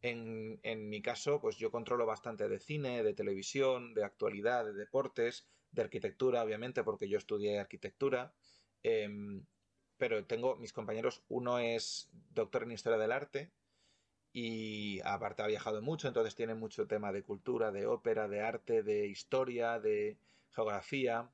En, 0.00 0.58
en, 0.62 0.88
mi 0.88 1.02
caso, 1.02 1.40
pues 1.40 1.56
yo 1.56 1.70
controlo 1.70 2.06
bastante 2.06 2.48
de 2.48 2.58
cine, 2.58 3.02
de 3.02 3.14
televisión, 3.14 3.92
de 3.94 4.04
actualidad, 4.04 4.64
de 4.64 4.72
deportes, 4.72 5.46
de 5.72 5.82
arquitectura, 5.82 6.42
obviamente, 6.42 6.84
porque 6.84 7.08
yo 7.08 7.18
estudié 7.18 7.58
arquitectura. 7.58 8.34
Em, 8.82 9.44
pero 9.96 10.24
tengo 10.26 10.56
mis 10.56 10.72
compañeros, 10.72 11.22
uno 11.28 11.58
es 11.58 12.08
doctor 12.30 12.62
en 12.62 12.72
historia 12.72 12.98
del 12.98 13.12
arte, 13.12 13.50
y 14.32 15.00
aparte 15.04 15.42
ha 15.42 15.46
viajado 15.46 15.80
mucho, 15.82 16.08
entonces 16.08 16.34
tiene 16.34 16.54
mucho 16.54 16.86
tema 16.86 17.12
de 17.12 17.22
cultura, 17.22 17.72
de 17.72 17.86
ópera, 17.86 18.28
de 18.28 18.40
arte, 18.40 18.82
de 18.82 19.06
historia, 19.06 19.78
de 19.80 20.18
geografía. 20.50 21.30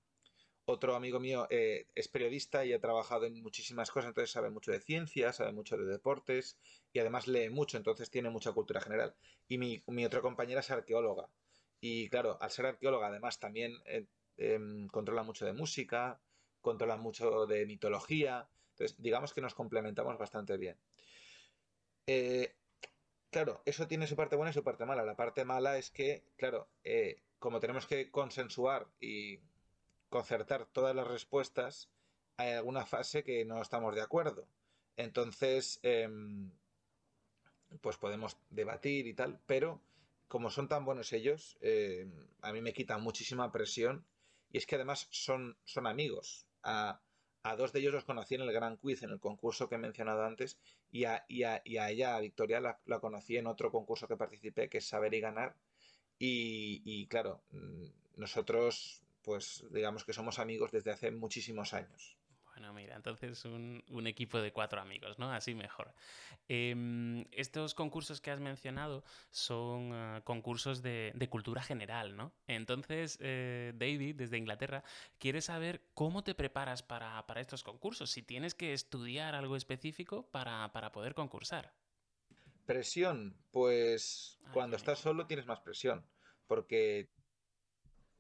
Otro 0.65 0.95
amigo 0.95 1.19
mío 1.19 1.49
eh, 1.51 1.87
es 1.95 2.07
periodista 2.07 2.65
y 2.65 2.73
ha 2.73 2.81
trabajado 2.81 3.27
en 3.27 3.43
muchísimas 3.43 3.91
cosas, 3.91 4.09
entonces 4.09 4.31
sabe 4.31 4.51
mucho 4.51 4.71
de 4.71 4.81
ciencia, 4.81 5.33
sabe 5.33 5.53
mucho 5.53 5.77
de 5.77 5.85
deportes 5.85 6.57
y 6.93 7.01
además 7.01 7.27
lee 7.27 7.51
mucho, 7.51 7.77
entonces 7.77 8.11
tiene 8.11 8.31
mucha 8.31 8.53
cultura 8.53 8.81
general. 8.81 9.15
Y 9.49 9.59
mi, 9.59 9.83
mi 9.89 10.05
otra 10.05 10.21
compañera 10.21 10.61
es 10.61 10.71
arqueóloga. 10.71 11.29
Y 11.81 12.09
claro, 12.11 12.39
al 12.41 12.51
ser 12.53 12.67
arqueóloga 12.67 13.09
además 13.09 13.41
también 13.41 13.75
eh, 13.87 14.07
em, 14.37 14.87
controla 14.87 15.25
mucho 15.25 15.45
de 15.45 15.53
música, 15.53 16.21
controla 16.61 16.97
mucho 16.97 17.47
de 17.47 17.67
mitología. 17.67 18.49
Entonces, 18.71 18.97
digamos 19.03 19.35
que 19.35 19.41
nos 19.41 19.55
complementamos 19.55 20.17
bastante 20.17 20.57
bien. 20.57 20.77
Eh, 22.07 22.55
Claro, 23.33 23.63
eso 23.65 23.89
tiene 23.89 24.07
su 24.07 24.15
parte 24.15 24.37
buena 24.37 24.51
y 24.51 24.55
su 24.55 24.63
parte 24.63 24.85
mala. 24.85 25.05
La 25.05 25.17
parte 25.17 25.45
mala 25.45 25.79
es 25.79 25.91
que, 25.91 26.23
claro, 26.37 26.69
eh, 26.85 27.23
como 27.39 27.61
tenemos 27.61 27.87
que 27.87 28.11
consensuar 28.11 28.87
y 29.01 29.41
concertar 30.11 30.67
todas 30.67 30.95
las 30.95 31.09
respuestas, 31.09 31.89
hay 32.37 32.53
alguna 32.53 32.85
fase 32.85 33.25
que 33.25 33.45
no 33.47 33.63
estamos 33.63 33.95
de 33.95 34.03
acuerdo. 34.03 34.47
Entonces, 34.99 35.81
em, 35.83 36.53
pues 37.81 37.97
podemos 37.97 38.37
debatir 38.51 39.07
y 39.07 39.15
tal, 39.15 39.41
pero 39.47 39.81
como 40.29 40.51
son 40.51 40.69
tan 40.69 40.85
buenos 40.85 41.13
ellos, 41.13 41.57
em, 41.63 42.13
a 42.43 42.53
mí 42.53 42.61
me 42.61 42.73
quitan 42.75 43.03
muchísima 43.03 43.51
presión 43.51 44.05
y 44.51 44.59
es 44.59 44.67
que 44.67 44.77
además 44.77 45.09
son, 45.11 45.57
son 45.65 45.87
amigos. 45.87 46.47
A, 46.63 47.01
a 47.43 47.57
dos 47.57 47.73
de 47.73 47.81
ellos 47.81 47.93
los 47.93 48.05
conocí 48.05 48.35
en 48.35 48.43
el 48.43 48.53
Gran 48.53 48.77
Quiz, 48.77 49.03
en 49.03 49.11
el 49.11 49.21
concurso 49.21 49.69
que 49.69 49.75
he 49.75 49.79
mencionado 49.79 50.25
antes, 50.25 50.59
y 50.91 51.05
a, 51.05 51.25
y 51.29 51.43
a, 51.45 51.63
ella, 51.65 52.17
a 52.17 52.21
Victoria, 52.21 52.61
la, 52.61 53.01
conocí 53.01 53.37
en 53.37 53.47
otro 53.47 53.71
concurso 53.71 54.07
que 54.09 54.17
participé, 54.17 54.69
que 54.69 54.79
es 54.79 54.87
Saber 54.87 55.15
y 55.15 55.21
Ganar. 55.21 55.55
Y, 56.19 56.83
y 56.85 57.07
claro, 57.07 57.43
mm, 57.51 57.85
nosotros, 58.17 59.03
pues 59.23 59.65
digamos 59.71 60.05
que 60.05 60.13
somos 60.13 60.39
amigos 60.39 60.71
desde 60.71 60.93
hace 60.93 61.11
muchísimos 61.11 61.75
años. 61.75 62.17
Bueno, 62.63 62.75
mira, 62.75 62.95
entonces 62.95 63.45
un, 63.45 63.83
un, 63.91 64.07
equipo 64.07 64.41
de 64.41 64.53
cuatro 64.53 64.81
amigos, 64.81 65.19
¿no? 65.19 65.33
Así 65.33 65.53
mejor. 65.53 65.93
Em, 66.47 67.25
estos 67.33 67.75
concursos 67.75 68.21
que 68.21 68.31
has 68.31 68.39
mencionado 68.39 69.03
son 69.33 69.93
ah, 69.93 70.21
concursos 70.23 70.81
de, 70.81 71.11
de, 71.17 71.29
cultura 71.29 71.61
general, 71.61 72.17
¿no? 72.17 72.33
Entonces, 72.47 73.19
eh, 73.21 73.73
David, 73.75 74.15
desde 74.15 74.39
Inglaterra, 74.39 74.85
quiere 75.19 75.41
saber 75.41 75.83
cómo 75.93 76.23
te 76.23 76.37
preparas 76.37 76.85
para, 76.85 77.27
para, 77.27 77.41
estos 77.41 77.65
concursos, 77.65 78.13
si 78.13 78.23
tienes 78.23 78.55
que 78.55 78.73
estudiar 78.73 79.35
algo 79.35 79.57
específico 79.57 80.31
para, 80.31 80.71
para 80.73 80.93
poder 80.93 81.15
concursar. 81.15 81.75
Presión, 82.65 83.37
pues 83.51 84.39
ah, 84.45 84.51
cuando 84.53 84.77
estás 84.77 85.01
solo 85.01 85.27
tienes 85.27 85.47
más 85.47 85.59
presión, 85.59 86.07
porque 86.47 87.11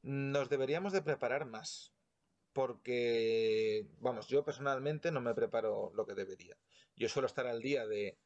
nos 0.02 0.48
deberíamos 0.48 0.92
de 0.92 1.00
preparar 1.00 1.44
más 1.44 1.92
porque, 2.52 3.86
vamos, 4.00 4.28
yo 4.28 4.44
personalmente 4.44 5.10
no 5.10 5.20
me 5.20 5.34
preparo 5.34 5.92
lo 5.94 6.06
que 6.06 6.14
debería. 6.14 6.56
Yo 6.96 7.08
suelo 7.08 7.26
estar 7.26 7.46
al 7.46 7.62
día 7.62 7.86
de, 7.86 8.18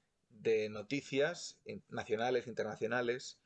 noticias 0.71 1.59
nacionales, 1.89 2.47
internacionales, 2.47 3.41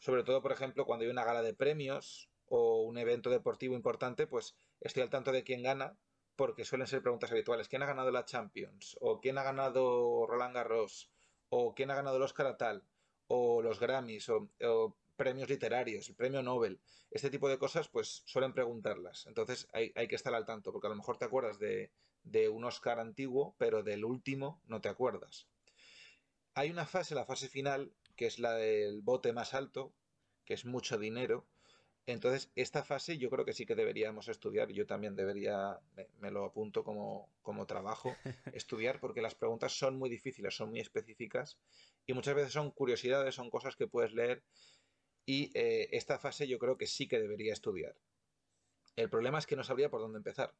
sobre 0.00 0.24
todo, 0.24 0.42
por 0.42 0.52
ejemplo, 0.52 0.86
cuando 0.86 1.04
hay 1.04 1.10
una 1.10 1.24
gala 1.24 1.42
de 1.42 1.54
premios 1.54 2.30
o 2.46 2.82
un 2.82 2.98
evento 2.98 3.30
deportivo 3.30 3.74
importante, 3.74 4.26
pues 4.26 4.56
estoy 4.80 5.02
al 5.02 5.10
tanto 5.10 5.32
de 5.32 5.44
quién 5.44 5.62
gana, 5.62 5.98
porque 6.36 6.64
suelen 6.64 6.86
ser 6.86 7.02
preguntas 7.02 7.30
habituales. 7.30 7.68
¿Quién 7.68 7.82
ha 7.82 7.86
ganado 7.86 8.10
la 8.10 8.24
Champions? 8.24 8.96
¿O 9.00 9.20
quién 9.20 9.38
ha 9.38 9.42
ganado 9.42 10.26
Roland 10.26 10.54
Garros? 10.54 11.10
o 11.54 11.74
quién 11.74 11.90
ha 11.90 11.94
ganado 11.94 12.16
el 12.16 12.22
Oscar 12.22 12.46
a 12.46 12.56
tal, 12.56 12.82
o 13.26 13.60
los 13.60 13.78
Grammys, 13.78 14.30
o, 14.30 14.96
premios 15.16 15.48
literarios, 15.48 16.08
el 16.08 16.14
premio 16.14 16.42
Nobel, 16.42 16.80
este 17.10 17.30
tipo 17.30 17.48
de 17.48 17.58
cosas, 17.58 17.88
pues 17.88 18.22
suelen 18.26 18.52
preguntarlas. 18.52 19.26
Entonces 19.26 19.68
hay, 19.72 19.92
que 19.92 20.14
estar 20.14 20.34
al 20.34 20.46
tanto, 20.46 20.72
porque 20.72 20.86
a 20.86 20.90
lo 20.90 20.96
mejor 20.96 21.18
te 21.18 21.24
acuerdas 21.24 21.58
de, 21.58 21.90
de 22.22 22.48
un 22.48 22.64
Oscar 22.64 23.00
antiguo, 23.00 23.54
pero 23.58 23.82
del 23.82 24.04
último 24.04 24.60
no 24.66 24.80
te 24.80 24.88
acuerdas. 24.88 25.48
Hay 26.54 26.70
una 26.70 26.86
fase, 26.86 27.14
la 27.14 27.24
fase 27.24 27.48
final, 27.48 27.92
que 28.16 28.26
es 28.26 28.38
la 28.38 28.54
del 28.54 29.00
bote 29.00 29.32
más 29.32 29.54
alto, 29.54 29.94
que 30.44 30.54
es 30.54 30.64
mucho 30.64 30.98
dinero, 30.98 31.46
entonces, 32.06 32.50
esta 32.56 32.82
fase 32.82 33.16
yo 33.16 33.30
creo 33.30 33.44
que 33.44 33.52
sí 33.52 33.64
que 33.64 33.76
deberíamos 33.76 34.26
estudiar. 34.28 34.70
Yo 34.72 34.86
también 34.86 35.14
debería, 35.14 35.78
me, 36.18 36.30
lo 36.32 36.44
apunto 36.44 36.82
como, 36.82 37.28
como 37.42 37.66
trabajo, 37.66 38.14
estudiar, 38.54 38.98
porque 38.98 39.22
las 39.22 39.36
preguntas 39.36 39.72
son 39.78 39.98
muy 39.98 40.10
difíciles, 40.10 40.54
son 40.54 40.70
muy 40.70 40.80
específicas 40.80 41.58
y 42.06 42.12
muchas 42.12 42.34
veces 42.34 42.52
son 42.52 42.72
curiosidades, 42.72 43.36
son 43.36 43.50
cosas 43.50 43.76
que 43.76 43.86
puedes 43.86 44.12
leer. 44.12 44.42
Y 45.24 45.50
eh, 45.54 45.88
esta 45.92 46.18
fase 46.18 46.48
yo 46.48 46.58
creo 46.58 46.76
que 46.76 46.86
sí 46.86 47.06
que 47.08 47.20
debería 47.20 47.52
estudiar. 47.52 47.96
El 48.96 49.08
problema 49.08 49.38
es 49.38 49.46
que 49.46 49.56
no 49.56 49.64
sabría 49.64 49.90
por 49.90 50.00
dónde 50.00 50.18
empezar, 50.18 50.54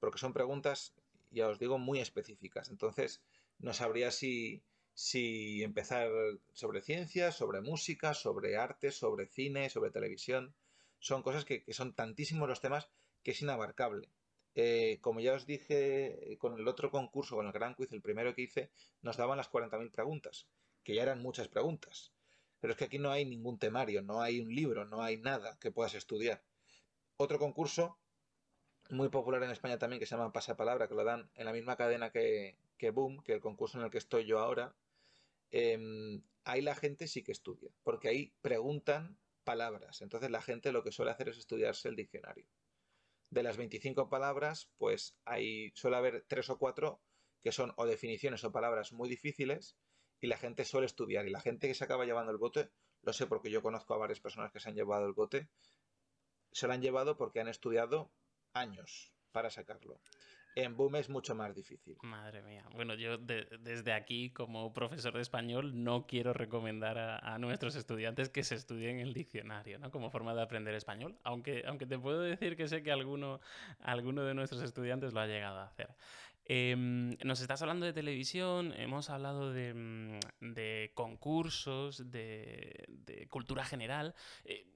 porque 0.00 0.18
son 0.18 0.32
preguntas, 0.32 0.94
ya 1.30 1.48
os 1.48 1.58
digo, 1.58 1.78
muy 1.78 2.00
específicas. 2.00 2.70
Entonces, 2.70 3.22
no 3.58 3.72
sabría 3.72 4.10
si, 4.10 4.62
si 4.94 5.62
empezar 5.62 6.10
sobre 6.52 6.80
ciencia, 6.80 7.30
sobre 7.32 7.60
música, 7.60 8.14
sobre 8.14 8.56
arte, 8.56 8.90
sobre 8.90 9.26
cine, 9.26 9.70
sobre 9.70 9.90
televisión 9.90 10.54
son 10.98 11.22
cosas 11.22 11.44
que, 11.44 11.64
son 11.72 11.94
tantísimos 11.94 12.48
los 12.48 12.60
temas 12.60 12.90
que 13.22 13.32
es 13.32 13.42
inabarcable. 13.42 14.10
Eh, 14.54 14.98
como 15.00 15.20
ya 15.20 15.34
os 15.34 15.46
dije 15.46 16.36
con 16.38 16.58
el 16.58 16.66
otro 16.66 16.90
concurso, 16.90 17.36
con 17.36 17.46
el 17.46 17.52
Gran 17.52 17.74
Quiz, 17.74 17.92
el 17.92 18.02
primero 18.02 18.34
que 18.34 18.42
hice, 18.42 18.70
nos 19.02 19.16
daban 19.16 19.36
las 19.36 19.50
40.000 19.50 19.90
preguntas, 19.92 20.48
que 20.82 20.94
ya 20.94 21.02
eran 21.02 21.22
muchas 21.22 21.48
preguntas. 21.48 22.12
Pero 22.60 22.72
es 22.72 22.78
que 22.78 22.84
aquí 22.84 22.98
no 22.98 23.10
hay 23.10 23.24
ningún 23.24 23.58
temario, 23.58 24.02
no 24.02 24.20
hay 24.20 24.40
un 24.40 24.54
libro, 24.54 24.84
no 24.84 25.02
hay 25.02 25.16
nada 25.16 25.56
que 25.60 25.70
puedas 25.70 25.94
estudiar. 25.94 26.42
Otro 27.16 27.38
concurso 27.38 27.98
muy 28.90 29.08
popular 29.08 29.42
en 29.42 29.50
España 29.50 29.78
también, 29.78 30.00
que 30.00 30.06
se 30.06 30.16
llama 30.16 30.32
Pasapalabra, 30.32 30.88
que 30.88 30.94
lo 30.94 31.04
dan 31.04 31.30
en 31.34 31.44
la 31.44 31.52
misma 31.52 31.76
cadena 31.76 32.10
que, 32.10 32.56
que 32.78 32.90
Boom, 32.90 33.22
que 33.22 33.34
el 33.34 33.40
concurso 33.40 33.78
en 33.78 33.84
el 33.84 33.90
que 33.90 33.98
estoy 33.98 34.24
yo 34.24 34.38
ahora, 34.38 34.74
em, 35.50 36.22
ahí 36.44 36.62
la 36.62 36.74
gente 36.74 37.06
sí 37.06 37.22
que 37.22 37.32
estudia, 37.32 37.70
porque 37.82 38.08
ahí 38.08 38.32
preguntan 38.40 39.18
palabras. 39.44 40.02
Entonces 40.02 40.30
la 40.30 40.42
gente 40.42 40.72
lo 40.72 40.82
que 40.82 40.92
suele 40.92 41.10
hacer 41.10 41.28
es 41.28 41.38
estudiarse 41.38 41.88
el 41.88 41.96
diccionario. 41.96 42.46
De 43.30 43.42
las 43.42 43.56
25 43.56 44.08
palabras, 44.08 44.70
pues 44.78 45.16
hay, 45.24 45.70
suele 45.74 45.96
haber 45.96 46.24
tres 46.26 46.48
o 46.50 46.58
cuatro 46.58 47.02
que 47.40 47.52
son 47.52 47.72
o 47.76 47.86
definiciones 47.86 48.42
o 48.44 48.52
palabras 48.52 48.92
muy 48.92 49.08
difíciles 49.08 49.76
y 50.20 50.26
la 50.26 50.36
gente 50.36 50.64
suele 50.64 50.86
estudiar. 50.86 51.26
Y 51.26 51.30
la 51.30 51.40
gente 51.40 51.68
que 51.68 51.74
se 51.74 51.84
acaba 51.84 52.04
llevando 52.04 52.32
el 52.32 52.38
bote, 52.38 52.70
lo 53.02 53.12
sé 53.12 53.26
porque 53.26 53.50
yo 53.50 53.62
conozco 53.62 53.94
a 53.94 53.98
varias 53.98 54.20
personas 54.20 54.52
que 54.52 54.60
se 54.60 54.68
han 54.68 54.74
llevado 54.74 55.06
el 55.06 55.12
bote, 55.12 55.48
se 56.52 56.66
lo 56.66 56.72
han 56.72 56.82
llevado 56.82 57.16
porque 57.16 57.40
han 57.40 57.48
estudiado 57.48 58.10
años 58.52 59.12
para 59.32 59.50
sacarlo. 59.50 60.00
En 60.54 60.76
Boom 60.76 60.96
es 60.96 61.08
mucho 61.08 61.36
más 61.36 61.54
difícil. 61.54 61.96
Madre 62.02 62.42
mía. 62.42 62.64
Bueno, 62.72 62.94
yo 62.94 63.16
desde 63.16 63.92
aquí, 63.92 64.30
como 64.30 64.72
profesor 64.72 65.14
de 65.14 65.20
español, 65.20 65.84
no 65.84 66.06
quiero 66.08 66.32
recomendar 66.32 66.98
a, 66.98 67.38
nuestros 67.38 67.76
estudiantes 67.76 68.28
que 68.28 68.42
se 68.42 68.56
estudien 68.56 68.98
el 68.98 69.14
diccionario, 69.14 69.78
¿no? 69.78 69.92
Como 69.92 70.10
forma 70.10 70.34
de 70.34 70.42
aprender 70.42 70.74
español. 70.74 71.16
Aunque, 71.22 71.62
aunque 71.64 71.86
te 71.86 71.96
puedo 71.96 72.20
decir 72.22 72.56
que 72.56 72.66
sé 72.66 72.82
que 72.82 72.90
alguno, 72.90 73.40
alguno 73.78 74.24
de 74.24 74.34
nuestros 74.34 74.62
estudiantes 74.62 75.12
lo 75.12 75.20
ha 75.20 75.26
llegado 75.26 75.58
a 75.60 75.66
hacer. 75.66 75.94
Em, 76.50 77.16
nos 77.24 77.42
estás 77.42 77.60
hablando 77.60 77.84
de 77.84 77.92
televisión, 77.92 78.72
hemos 78.78 79.10
hablado 79.10 79.52
de, 79.52 79.74
mm, 79.74 80.94
concursos, 80.94 82.10
de, 82.10 83.26
cultura 83.30 83.64
general. 83.64 84.14
Eh, 84.44 84.66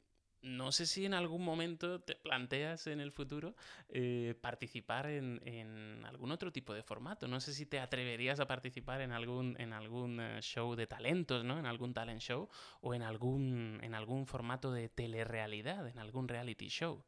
no 0.43 0.73
sé 0.73 0.87
si 0.87 1.07
en 1.07 1.15
algún 1.15 1.45
momento 1.45 2.01
te 2.01 2.17
planteas 2.17 2.89
en 2.89 3.01
el 3.01 3.13
futuro 3.13 3.55
eh, 3.89 4.35
participar 4.41 5.07
en, 5.07 6.05
algún 6.05 6.33
otro 6.33 6.53
tipo 6.53 6.75
de 6.75 6.83
formato. 6.83 7.27
No 7.29 7.41
sé 7.41 7.55
si 7.55 7.65
te 7.65 7.79
atreverías 7.81 8.41
a 8.41 8.47
participar 8.47 9.01
en 9.01 9.13
algún, 9.13 9.57
en 9.59 9.73
algún 9.73 10.21
eh, 10.21 10.43
show 10.43 10.75
de 10.75 10.87
talentos, 10.87 11.45
¿no? 11.45 11.59
En 11.59 11.67
algún 11.67 11.95
talent 11.95 12.21
show 12.21 12.49
o 12.83 12.95
en 12.95 13.03
algún, 13.03 13.81
en 13.83 13.95
algún 13.95 14.27
formato 14.27 14.73
de 14.73 14.89
telerrealidad, 14.89 15.89
en 15.89 15.99
algún 15.99 16.29
reality 16.29 16.69
show. 16.69 17.03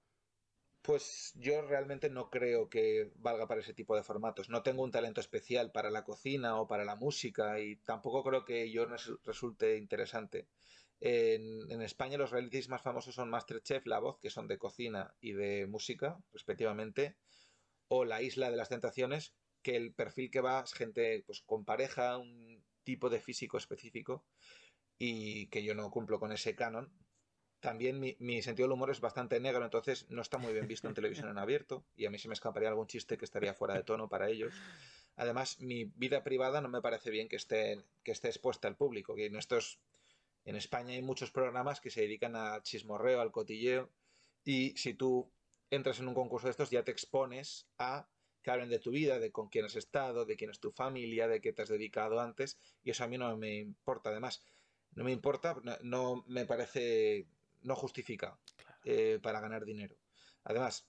Pues 0.85 1.33
yo 1.37 1.63
realmente 1.63 2.11
no 2.11 2.29
creo 2.29 2.69
que 2.69 3.11
valga 3.17 3.49
para 3.49 3.63
ese 3.63 3.73
tipo 3.73 3.97
de 3.97 4.03
formatos. 4.03 4.51
No 4.51 4.63
tengo 4.63 4.83
un 4.83 4.91
talento 4.91 5.19
especial 5.23 5.73
para 5.73 5.91
la 5.91 6.05
cocina 6.05 6.61
o 6.61 6.69
para 6.69 6.85
la 6.85 6.95
música 6.95 7.59
y 7.59 7.77
tampoco 7.77 8.23
creo 8.23 8.45
que 8.45 8.71
yo 8.71 8.85
resulte 9.25 9.79
interesante. 9.79 10.47
En, 11.01 11.81
España 11.81 12.19
los 12.19 12.33
realities 12.33 12.69
más 12.69 12.83
famosos 12.83 13.15
son 13.15 13.31
Masterchef, 13.31 13.87
La 13.87 13.99
Voz, 13.99 14.19
que 14.21 14.29
son 14.29 14.47
de 14.47 14.59
cocina 14.59 15.15
y 15.23 15.33
de 15.33 15.67
música, 15.67 16.19
respectivamente, 16.35 17.17
o 17.89 18.05
La 18.05 18.21
Isla 18.21 18.51
de 18.51 18.59
las 18.59 18.69
Tentaciones, 18.69 19.35
que 19.63 19.77
el 19.77 19.95
perfil 19.95 20.31
que 20.31 20.43
va 20.43 20.61
es 20.61 20.75
gente 20.75 21.23
pues, 21.25 21.41
con 21.47 21.65
pareja, 21.65 22.19
un 22.19 22.63
tipo 22.83 23.09
de 23.09 23.21
físico 23.21 23.57
específico, 23.57 24.27
y 24.99 25.47
que 25.47 25.65
yo 25.65 25.75
no 25.75 25.91
cumplo 25.91 26.21
con 26.21 26.31
ese 26.31 26.55
canon. 26.55 26.93
También 27.65 27.99
mi, 27.99 28.43
sentido 28.43 28.69
del 28.69 28.75
humor 28.75 28.91
es 28.91 29.01
bastante 29.01 29.41
negro, 29.41 29.65
entonces 29.65 30.05
no 30.11 30.21
está 30.21 30.37
muy 30.37 30.53
bien 30.53 30.69
visto 30.69 30.87
en 30.87 30.93
televisión 30.93 31.31
en 31.31 31.39
abierto, 31.39 31.83
y 31.97 32.05
a 32.05 32.11
mí 32.11 32.19
se 32.19 32.29
me 32.29 32.35
escaparía 32.35 32.69
algún 32.69 32.87
chiste 32.87 33.17
que 33.17 33.25
estaría 33.25 33.55
fuera 33.55 33.73
de 33.73 33.83
tono 33.83 34.07
para 34.07 34.29
ellos. 34.29 34.53
Además, 35.17 35.59
mi 35.61 35.85
vida 35.97 36.23
privada 36.23 36.61
no 36.61 36.69
me 36.69 36.83
parece 36.83 37.09
bien 37.11 37.27
que 37.27 37.37
esté, 37.37 37.83
que 38.03 38.13
esté 38.13 38.29
expuesta 38.29 38.69
al 38.69 38.77
público, 38.77 39.15
que 39.15 39.25
en 39.25 39.37
estos 39.37 39.79
en 40.45 40.57
España 40.57 40.93
hay 40.93 41.01
muchos 41.01 41.31
programas 41.31 41.81
que 41.81 41.89
se 41.89 42.03
dedican 42.03 42.37
al 42.37 42.63
chismorreo, 42.63 43.23
al 43.23 43.33
cotilleo, 43.33 43.89
y 44.45 44.77
si 44.77 44.93
tú 44.93 45.33
entras 45.71 46.01
en 46.01 46.09
un 46.09 46.15
concurso 46.15 46.49
de 46.49 46.51
estos 46.51 46.69
ya 46.69 46.85
te 46.85 46.91
expones 46.91 47.67
a 47.79 48.07
que 48.43 48.51
hablen 48.51 48.69
de 48.69 48.79
tu 48.79 48.91
vida, 48.91 49.19
de 49.19 49.33
con 49.33 49.49
quién 49.49 49.65
has 49.65 49.77
estado, 49.77 50.27
de 50.27 50.37
quién 50.37 50.51
es 50.51 50.61
tu 50.61 50.71
familia, 50.71 51.29
de 51.29 51.41
qué 51.41 51.55
te 51.55 51.63
has 51.63 51.71
dedicado 51.71 52.21
antes, 52.21 52.59
y 52.83 52.91
eso 52.91 53.05
a 53.05 53.09
mí 53.09 53.17
no 53.17 53.35
me 53.39 53.57
importa. 53.57 54.11
Además, 54.11 54.43
no 54.95 55.05
me 55.05 55.13
importa, 55.13 55.57
no, 55.83 56.25
me 56.29 56.45
parece, 56.45 57.27
no 57.65 57.75
justifica 57.75 58.39
eh, 58.85 59.19
para 59.23 59.41
ganar 59.41 59.65
dinero. 59.65 59.97
Además, 60.45 60.87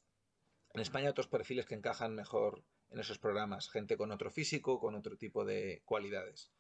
en 0.74 0.82
España 0.82 1.06
hay 1.06 1.12
otros 1.12 1.28
perfiles 1.28 1.66
que 1.66 1.76
encajan 1.76 2.14
mejor 2.14 2.64
en 2.90 3.00
esos 3.00 3.18
programas, 3.18 3.70
gente 3.70 3.98
con 3.98 4.12
otro 4.12 4.30
físico, 4.30 4.80
con 4.80 4.96
otro 4.96 5.18
tipo 5.18 5.46
de 5.46 5.82
cualidades. 5.86 6.52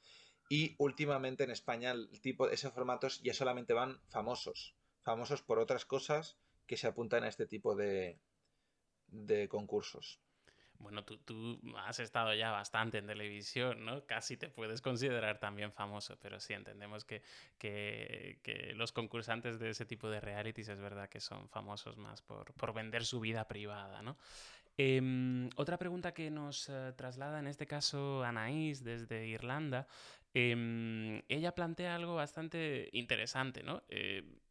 Y 0.49 0.75
últimamente 0.77 1.43
en 1.43 1.51
España 1.51 1.91
el 1.91 2.21
tipo, 2.21 2.49
esos 2.49 2.73
formatos 2.73 3.21
ya 3.21 3.33
solamente 3.33 3.73
van 3.73 4.01
famosos, 4.07 4.75
famosos 5.01 5.41
por 5.41 5.59
otras 5.59 5.85
cosas 5.85 6.37
que 6.65 6.77
se 6.77 6.87
apuntan 6.87 7.23
a 7.23 7.27
este 7.27 7.45
tipo 7.45 7.75
de, 7.75 8.19
de 9.07 9.47
concursos. 9.49 10.21
Bueno, 10.79 11.03
tú, 11.03 11.17
tú, 11.17 11.59
has 11.77 11.99
estado 11.99 12.33
ya 12.33 12.51
bastante 12.51 12.97
en 12.97 13.07
televisión, 13.07 13.85
¿no? 13.85 14.05
Casi 14.05 14.37
te 14.37 14.49
puedes 14.49 14.81
considerar 14.81 15.39
también 15.39 15.71
famoso, 15.71 16.17
pero 16.21 16.39
sí 16.39 16.53
entendemos 16.53 17.05
que, 17.05 17.21
que, 17.57 18.39
que 18.43 18.73
los 18.75 18.91
concursantes 18.91 19.59
de 19.59 19.69
ese 19.69 19.85
tipo 19.85 20.09
de 20.09 20.19
realities 20.19 20.69
es 20.69 20.79
verdad 20.79 21.09
que 21.09 21.19
son 21.19 21.49
famosos 21.49 21.97
más 21.97 22.21
por, 22.21 22.53
por 22.53 22.73
vender 22.73 23.05
su 23.05 23.19
vida 23.19 23.47
privada, 23.47 24.01
¿no? 24.01 24.17
Em, 24.77 25.49
otra 25.55 25.77
pregunta 25.77 26.13
que 26.13 26.29
nos 26.29 26.67
eh, 26.69 26.93
traslada 26.97 27.39
en 27.39 27.47
este 27.47 27.65
caso 27.65 28.23
Anaís 28.23 28.83
desde 28.83 29.25
Irlanda, 29.25 29.87
em, 30.33 31.21
ella 31.29 31.55
plantea 31.55 31.95
algo 31.95 32.15
bastante 32.15 32.89
interesante, 32.91 33.63
¿no? 33.63 33.83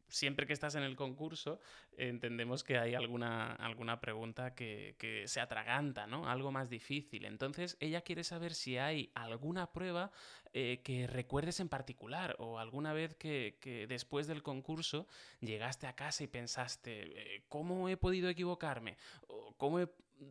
Eh, 0.07 0.11
siempre 0.15 0.45
que 0.45 0.53
estás 0.53 0.75
en 0.75 0.83
el 0.83 0.95
concurso, 0.95 1.59
entendemos 1.97 2.63
que 2.63 2.77
hay 2.77 2.95
alguna, 2.95 3.53
alguna 3.53 3.99
pregunta 3.99 4.53
que, 4.53 4.95
se 5.27 5.41
atraganta, 5.41 6.07
¿no? 6.07 6.29
Algo 6.29 6.51
más 6.51 6.69
difícil. 6.69 7.25
Entonces, 7.25 7.77
ella 7.79 8.01
quiere 8.01 8.23
saber 8.23 8.53
si 8.53 8.77
hay 8.77 9.11
alguna 9.15 9.71
prueba 9.71 10.11
eh, 10.53 10.81
que 10.83 11.07
recuerdes 11.07 11.59
en 11.59 11.69
particular 11.69 12.35
o 12.39 12.59
alguna 12.59 12.93
vez 12.93 13.15
que, 13.15 13.85
después 13.89 14.27
del 14.27 14.43
concurso 14.43 15.07
llegaste 15.39 15.87
a 15.87 15.95
casa 15.95 16.23
y 16.23 16.27
pensaste, 16.27 17.43
¿cómo 17.49 17.89
he 17.89 17.97
podido 17.97 18.29
equivocarme? 18.29 18.97
¿O 19.27 19.45
¿Cómo 19.57 19.79
he 19.79 19.87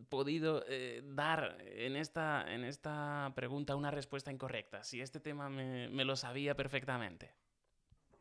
podido 0.09 0.65
eh, 0.69 1.03
dar 1.05 1.59
en 1.61 1.97
esta, 1.97 2.45
en 2.53 2.65
esta 2.65 3.33
pregunta 3.35 3.77
una 3.77 3.91
respuesta 3.91 4.31
incorrecta? 4.31 4.85
Si 4.85 5.01
este 5.01 5.21
tema 5.21 5.49
me, 5.49 6.05
lo 6.05 6.17
sabía 6.17 6.55
perfectamente. 6.55 7.35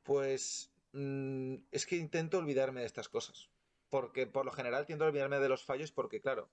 Pues 0.04 0.73
mm, 0.94 1.56
es 1.72 1.86
que 1.86 1.98
intento 1.98 2.38
olvidarme 2.38 2.82
de 2.82 2.88
estas 2.88 3.10
cosas. 3.10 3.50
Porque 3.90 4.26
por 4.26 4.46
lo 4.46 4.52
general 4.52 4.86
tiendo 4.86 5.06
a 5.06 5.10
olvidarme 5.10 5.40
de 5.40 5.50
los 5.50 5.64
fallos 5.64 5.92
porque, 5.92 6.22
claro, 6.22 6.50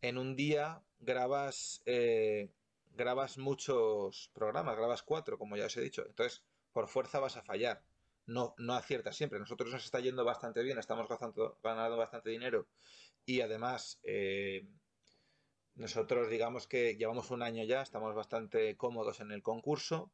en 0.00 0.16
un 0.16 0.36
día 0.36 0.82
grabas, 1.00 1.82
eh, 1.84 2.50
grabas 2.94 3.36
muchos 3.38 4.30
programas, 4.32 4.76
grabas 4.76 5.02
cuatro, 5.02 5.38
como 5.38 5.56
ya 5.56 5.66
os 5.66 5.76
he 5.76 5.82
dicho. 5.82 6.06
Entonces, 6.06 6.42
por 6.72 6.88
fuerza 6.88 7.20
vas 7.20 7.36
a 7.36 7.42
fallar. 7.42 7.82
No, 8.26 8.54
no 8.58 8.74
aciertas 8.74 9.16
siempre. 9.16 9.38
Nosotros 9.38 9.72
nos 9.72 9.84
está 9.84 10.00
yendo 10.00 10.24
bastante 10.24 10.62
bien, 10.62 10.78
estamos 10.78 11.08
ganando 11.62 11.96
bastante 11.96 12.30
dinero 12.30 12.68
y 13.26 13.40
además 13.40 13.98
eh, 14.02 14.66
nosotros 15.74 16.28
digamos 16.28 16.66
que 16.66 16.96
llevamos 16.96 17.30
un 17.30 17.42
año 17.42 17.64
ya, 17.64 17.82
estamos 17.82 18.14
bastante 18.14 18.76
cómodos 18.76 19.20
en 19.20 19.30
el 19.32 19.42
concurso, 19.42 20.10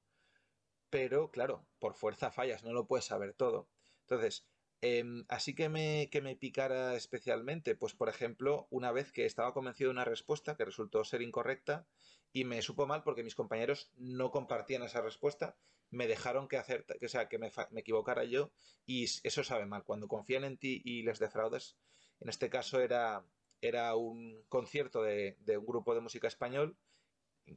pero 0.90 1.31
claro, 1.31 1.66
por 1.79 1.94
fuerza 1.94 2.31
fallas, 2.31 2.64
no 2.64 2.72
lo 2.72 2.87
puedes 2.87 3.07
saber 3.07 3.35
todo. 3.35 3.68
Entonces, 4.03 4.46
em, 4.81 5.25
así 5.29 5.55
que 5.55 5.68
me, 5.68 6.09
que 6.11 6.22
me 6.22 6.37
picara 6.37 6.94
especialmente, 6.96 7.75
pues 7.77 7.94
por 7.94 8.09
ejemplo, 8.09 8.66
una 8.70 8.92
vez 8.92 9.12
que 9.12 9.27
estaba 9.27 9.53
convencido 9.55 9.88
de 9.88 9.92
una 9.94 10.05
respuesta 10.05 10.57
que 10.57 10.64
resultó 10.64 11.05
ser 11.05 11.22
incorrecta 11.22 11.87
y 12.33 12.44
me 12.44 12.62
supo 12.62 12.87
mal 12.87 13.03
porque 13.03 13.25
mis 13.25 13.35
compañeros 13.35 13.90
no 13.96 14.31
compartían 14.31 14.83
esa 14.83 15.01
respuesta, 15.01 15.57
me 15.90 16.07
dejaron 16.07 16.49
que 16.49 16.57
hacer, 16.59 16.85
que, 16.85 17.07
o 17.07 17.09
sea, 17.09 17.29
que 17.29 17.38
me, 17.38 17.51
me 17.70 17.81
equivocara 17.81 18.25
yo 18.25 18.53
y 18.87 19.05
eso 19.05 19.44
sabe 19.44 19.66
mal. 19.66 19.85
Cuando 19.85 20.09
confían 20.09 20.44
en 20.44 20.59
ti 20.59 20.83
y 20.85 21.03
les 21.03 21.18
defraudas, 21.18 21.77
en 22.20 22.29
este 22.29 22.51
caso 22.51 22.81
era, 22.81 23.25
era 23.61 23.94
un 23.96 24.44
concierto 24.49 25.03
de, 25.03 25.37
de 25.40 25.59
un 25.59 25.66
grupo 25.66 25.94
de 25.94 26.01
música 26.01 26.29
español, 26.29 26.77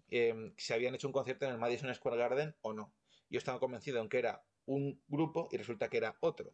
eh, 0.09 0.53
se 0.57 0.73
habían 0.73 0.95
hecho 0.95 1.07
un 1.07 1.13
concierto 1.13 1.45
en 1.45 1.51
el 1.51 1.57
Madison 1.57 1.93
Square 1.93 2.17
Garden 2.17 2.55
o 2.61 2.73
no. 2.73 2.93
Yo 3.29 3.37
estaba 3.37 3.59
convencido 3.59 4.01
en 4.01 4.09
que 4.09 4.19
era 4.19 4.43
un 4.65 5.01
grupo 5.07 5.49
y 5.51 5.57
resulta 5.57 5.89
que 5.89 5.97
era 5.97 6.17
otro. 6.19 6.53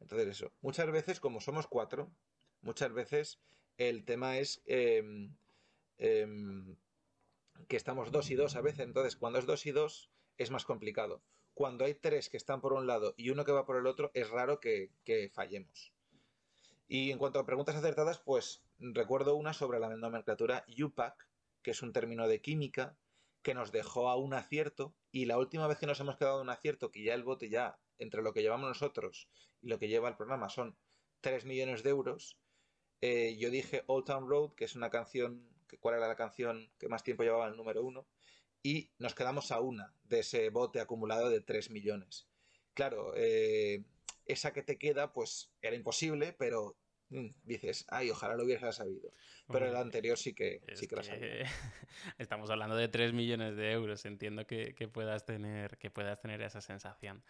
Entonces 0.00 0.28
eso, 0.28 0.52
muchas 0.60 0.90
veces 0.90 1.20
como 1.20 1.40
somos 1.40 1.66
cuatro, 1.66 2.10
muchas 2.60 2.92
veces 2.92 3.40
el 3.76 4.04
tema 4.04 4.38
es 4.38 4.62
eh, 4.66 5.02
eh, 5.98 6.26
que 7.68 7.76
estamos 7.76 8.12
dos 8.12 8.30
y 8.30 8.34
dos 8.34 8.56
a 8.56 8.60
veces. 8.60 8.80
Entonces 8.80 9.16
cuando 9.16 9.38
es 9.38 9.46
dos 9.46 9.66
y 9.66 9.72
dos 9.72 10.10
es 10.36 10.50
más 10.50 10.64
complicado. 10.64 11.22
Cuando 11.54 11.84
hay 11.84 11.94
tres 11.94 12.28
que 12.28 12.36
están 12.36 12.60
por 12.60 12.72
un 12.72 12.86
lado 12.86 13.14
y 13.16 13.30
uno 13.30 13.44
que 13.44 13.52
va 13.52 13.64
por 13.64 13.76
el 13.76 13.86
otro, 13.86 14.10
es 14.14 14.28
raro 14.28 14.58
que, 14.58 14.90
que 15.04 15.30
fallemos. 15.32 15.92
Y 16.88 17.12
en 17.12 17.18
cuanto 17.18 17.38
a 17.38 17.46
preguntas 17.46 17.76
acertadas, 17.76 18.18
pues 18.18 18.62
recuerdo 18.78 19.36
una 19.36 19.52
sobre 19.52 19.78
la 19.78 19.96
nomenclatura 19.96 20.64
UPAC, 20.68 21.28
que 21.62 21.70
es 21.70 21.82
un 21.82 21.92
término 21.92 22.28
de 22.28 22.40
química, 22.40 22.96
que 23.44 23.54
nos 23.54 23.70
dejó 23.70 24.08
a 24.08 24.16
un 24.16 24.34
acierto. 24.34 24.96
Y 25.12 25.26
la 25.26 25.38
última 25.38 25.68
vez 25.68 25.78
que 25.78 25.86
nos 25.86 26.00
hemos 26.00 26.16
quedado 26.16 26.38
a 26.38 26.42
un 26.42 26.50
acierto, 26.50 26.90
que 26.90 27.04
ya 27.04 27.14
el 27.14 27.22
bote 27.22 27.48
ya, 27.48 27.78
entre 27.98 28.22
lo 28.22 28.32
que 28.32 28.42
llevamos 28.42 28.68
nosotros 28.68 29.28
y 29.60 29.68
lo 29.68 29.78
que 29.78 29.86
lleva 29.86 30.08
el 30.08 30.16
programa, 30.16 30.48
son 30.48 30.76
3 31.20 31.44
millones 31.44 31.84
de 31.84 31.90
euros, 31.90 32.40
eh, 33.00 33.36
yo 33.38 33.50
dije 33.50 33.84
Old 33.86 34.06
Town 34.06 34.28
Road, 34.28 34.54
que 34.54 34.64
es 34.64 34.74
una 34.74 34.90
canción, 34.90 35.46
¿cuál 35.78 35.96
era 35.96 36.08
la 36.08 36.16
canción 36.16 36.72
que 36.78 36.88
más 36.88 37.04
tiempo 37.04 37.22
llevaba 37.22 37.46
el 37.46 37.56
número 37.56 37.84
uno? 37.84 38.08
Y 38.62 38.90
nos 38.98 39.14
quedamos 39.14 39.52
a 39.52 39.60
una 39.60 39.94
de 40.04 40.20
ese 40.20 40.48
bote 40.48 40.80
acumulado 40.80 41.28
de 41.28 41.40
3 41.40 41.70
millones. 41.70 42.26
Claro, 42.72 43.12
eh, 43.14 43.84
esa 44.24 44.54
que 44.54 44.62
te 44.62 44.78
queda, 44.78 45.12
pues 45.12 45.52
era 45.60 45.76
imposible, 45.76 46.32
pero 46.32 46.78
mm, 47.10 47.28
dices, 47.42 47.84
ay, 47.88 48.10
ojalá 48.10 48.36
lo 48.36 48.44
hubieras 48.44 48.76
sabido. 48.76 49.12
Pero 49.46 49.66
el 49.66 49.76
anterior 49.76 50.16
sí 50.16 50.32
que, 50.32 50.62
sí 50.74 50.86
que, 50.86 50.96
lo 50.96 51.02
sabía. 51.02 51.44
Estamos 52.18 52.48
hablando 52.48 52.76
de 52.76 52.88
3 52.88 53.12
millones 53.12 53.56
de 53.56 53.72
euros, 53.72 54.04
entiendo 54.06 54.46
que, 54.46 54.72
puedas, 54.92 55.26
tener, 55.26 55.76
que 55.76 55.90
puedas 55.90 56.18
tener 56.20 56.40
esa 56.40 56.62
sensación. 56.62 57.22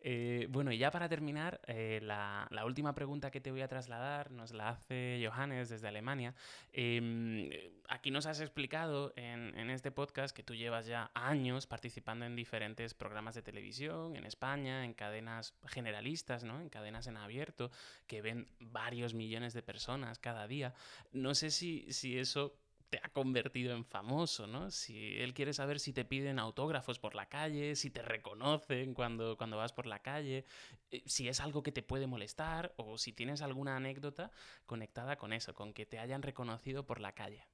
Eh, 0.00 0.46
bueno, 0.50 0.72
y 0.72 0.78
ya 0.78 0.90
para 0.90 1.08
terminar, 1.08 1.60
eh, 1.68 2.00
la, 2.02 2.48
última 2.64 2.94
pregunta 2.94 3.30
que 3.30 3.40
te 3.40 3.52
voy 3.52 3.60
a 3.60 3.68
trasladar 3.68 4.30
nos 4.32 4.52
la 4.52 4.70
hace 4.70 5.24
Johannes 5.24 5.68
desde 5.68 5.86
Alemania. 5.86 6.34
Em, 6.72 7.50
aquí 7.88 8.10
nos 8.10 8.26
has 8.26 8.40
explicado 8.40 9.12
en, 9.16 9.56
en 9.56 9.70
este 9.70 9.92
podcast 9.92 10.34
que 10.34 10.42
tú 10.42 10.54
llevas 10.54 10.86
ya 10.86 11.10
años 11.14 11.66
participando 11.66 12.24
en 12.24 12.34
diferentes 12.34 12.94
programas 12.94 13.34
de 13.36 13.42
televisión 13.42 14.16
en 14.16 14.26
España, 14.26 14.84
en 14.84 14.92
cadenas 14.92 15.54
generalistas, 15.66 16.42
¿no? 16.42 16.60
en 16.60 16.68
cadenas 16.68 17.06
en 17.06 17.16
abierto, 17.16 17.70
que 18.06 18.22
ven 18.22 18.48
varios 18.58 19.14
millones 19.14 19.54
de 19.54 19.62
personas 19.62 20.18
cada 20.18 20.48
día. 20.48 20.74
No 21.12 21.34
sé 21.34 21.50
si 21.50 21.59
si, 21.60 22.18
eso 22.18 22.56
te 22.88 22.98
ha 23.02 23.08
convertido 23.10 23.74
en 23.74 23.84
famoso, 23.84 24.46
¿no? 24.46 24.70
Si 24.70 25.18
él 25.18 25.32
quiere 25.32 25.52
saber 25.52 25.78
si 25.78 25.92
te 25.92 26.04
piden 26.04 26.38
autógrafos 26.38 26.98
por 26.98 27.14
la 27.14 27.28
calle, 27.28 27.76
si 27.76 27.90
te 27.90 28.02
reconocen 28.02 28.94
cuando, 28.94 29.36
cuando 29.36 29.56
vas 29.56 29.72
por 29.72 29.86
la 29.86 30.02
calle, 30.02 30.44
eh, 30.90 31.02
si 31.06 31.28
es 31.28 31.40
algo 31.40 31.62
que 31.62 31.72
te 31.72 31.82
puede 31.82 32.06
molestar 32.06 32.74
o 32.76 32.98
si 32.98 33.12
tienes 33.12 33.42
alguna 33.42 33.76
anécdota 33.76 34.32
conectada 34.66 35.16
con 35.16 35.32
eso, 35.32 35.54
con 35.54 35.72
que 35.72 35.86
te 35.86 35.98
hayan 36.00 36.22
reconocido 36.22 36.84
por 36.84 37.00
la 37.00 37.14
calle. 37.14 37.46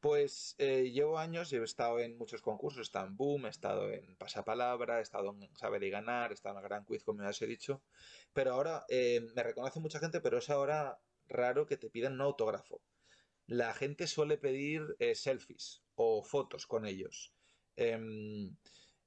Pues 0.00 0.54
eh, 0.58 0.90
llevo 0.90 1.18
años, 1.18 1.50
he 1.52 1.62
estado 1.62 1.98
en 2.00 2.18
muchos 2.18 2.42
concursos, 2.42 2.80
he 2.80 2.82
estado 2.82 3.06
en 3.06 3.16
Boom, 3.16 3.46
he 3.46 3.48
estado 3.48 3.90
en 3.90 4.16
Pasapalabra, 4.16 4.98
he 4.98 5.02
estado 5.02 5.30
en 5.30 5.56
Saber 5.56 5.82
y 5.82 5.88
Ganar, 5.88 6.30
he 6.30 6.34
estado 6.34 6.56
en 6.58 6.62
la 6.62 6.68
Gran 6.68 6.84
Quiz, 6.84 7.04
como 7.04 7.22
ya 7.22 7.30
os 7.30 7.40
he 7.40 7.46
dicho, 7.46 7.80
pero 8.32 8.52
ahora 8.52 8.84
eh, 8.88 9.26
me 9.34 9.42
reconoce 9.42 9.80
mucha 9.80 10.00
gente, 10.00 10.20
pero 10.20 10.38
es 10.38 10.50
ahora 10.50 10.98
raro 11.28 11.66
que 11.66 11.76
te 11.76 11.88
pidan 11.88 12.14
un 12.14 12.20
autógrafo 12.20 12.82
la 13.46 13.74
gente 13.74 14.06
suele 14.06 14.38
pedir 14.38 14.96
eh, 14.98 15.14
selfies 15.14 15.82
o 15.94 16.22
fotos 16.22 16.66
con 16.66 16.86
ellos. 16.86 17.32
Em, 17.76 18.56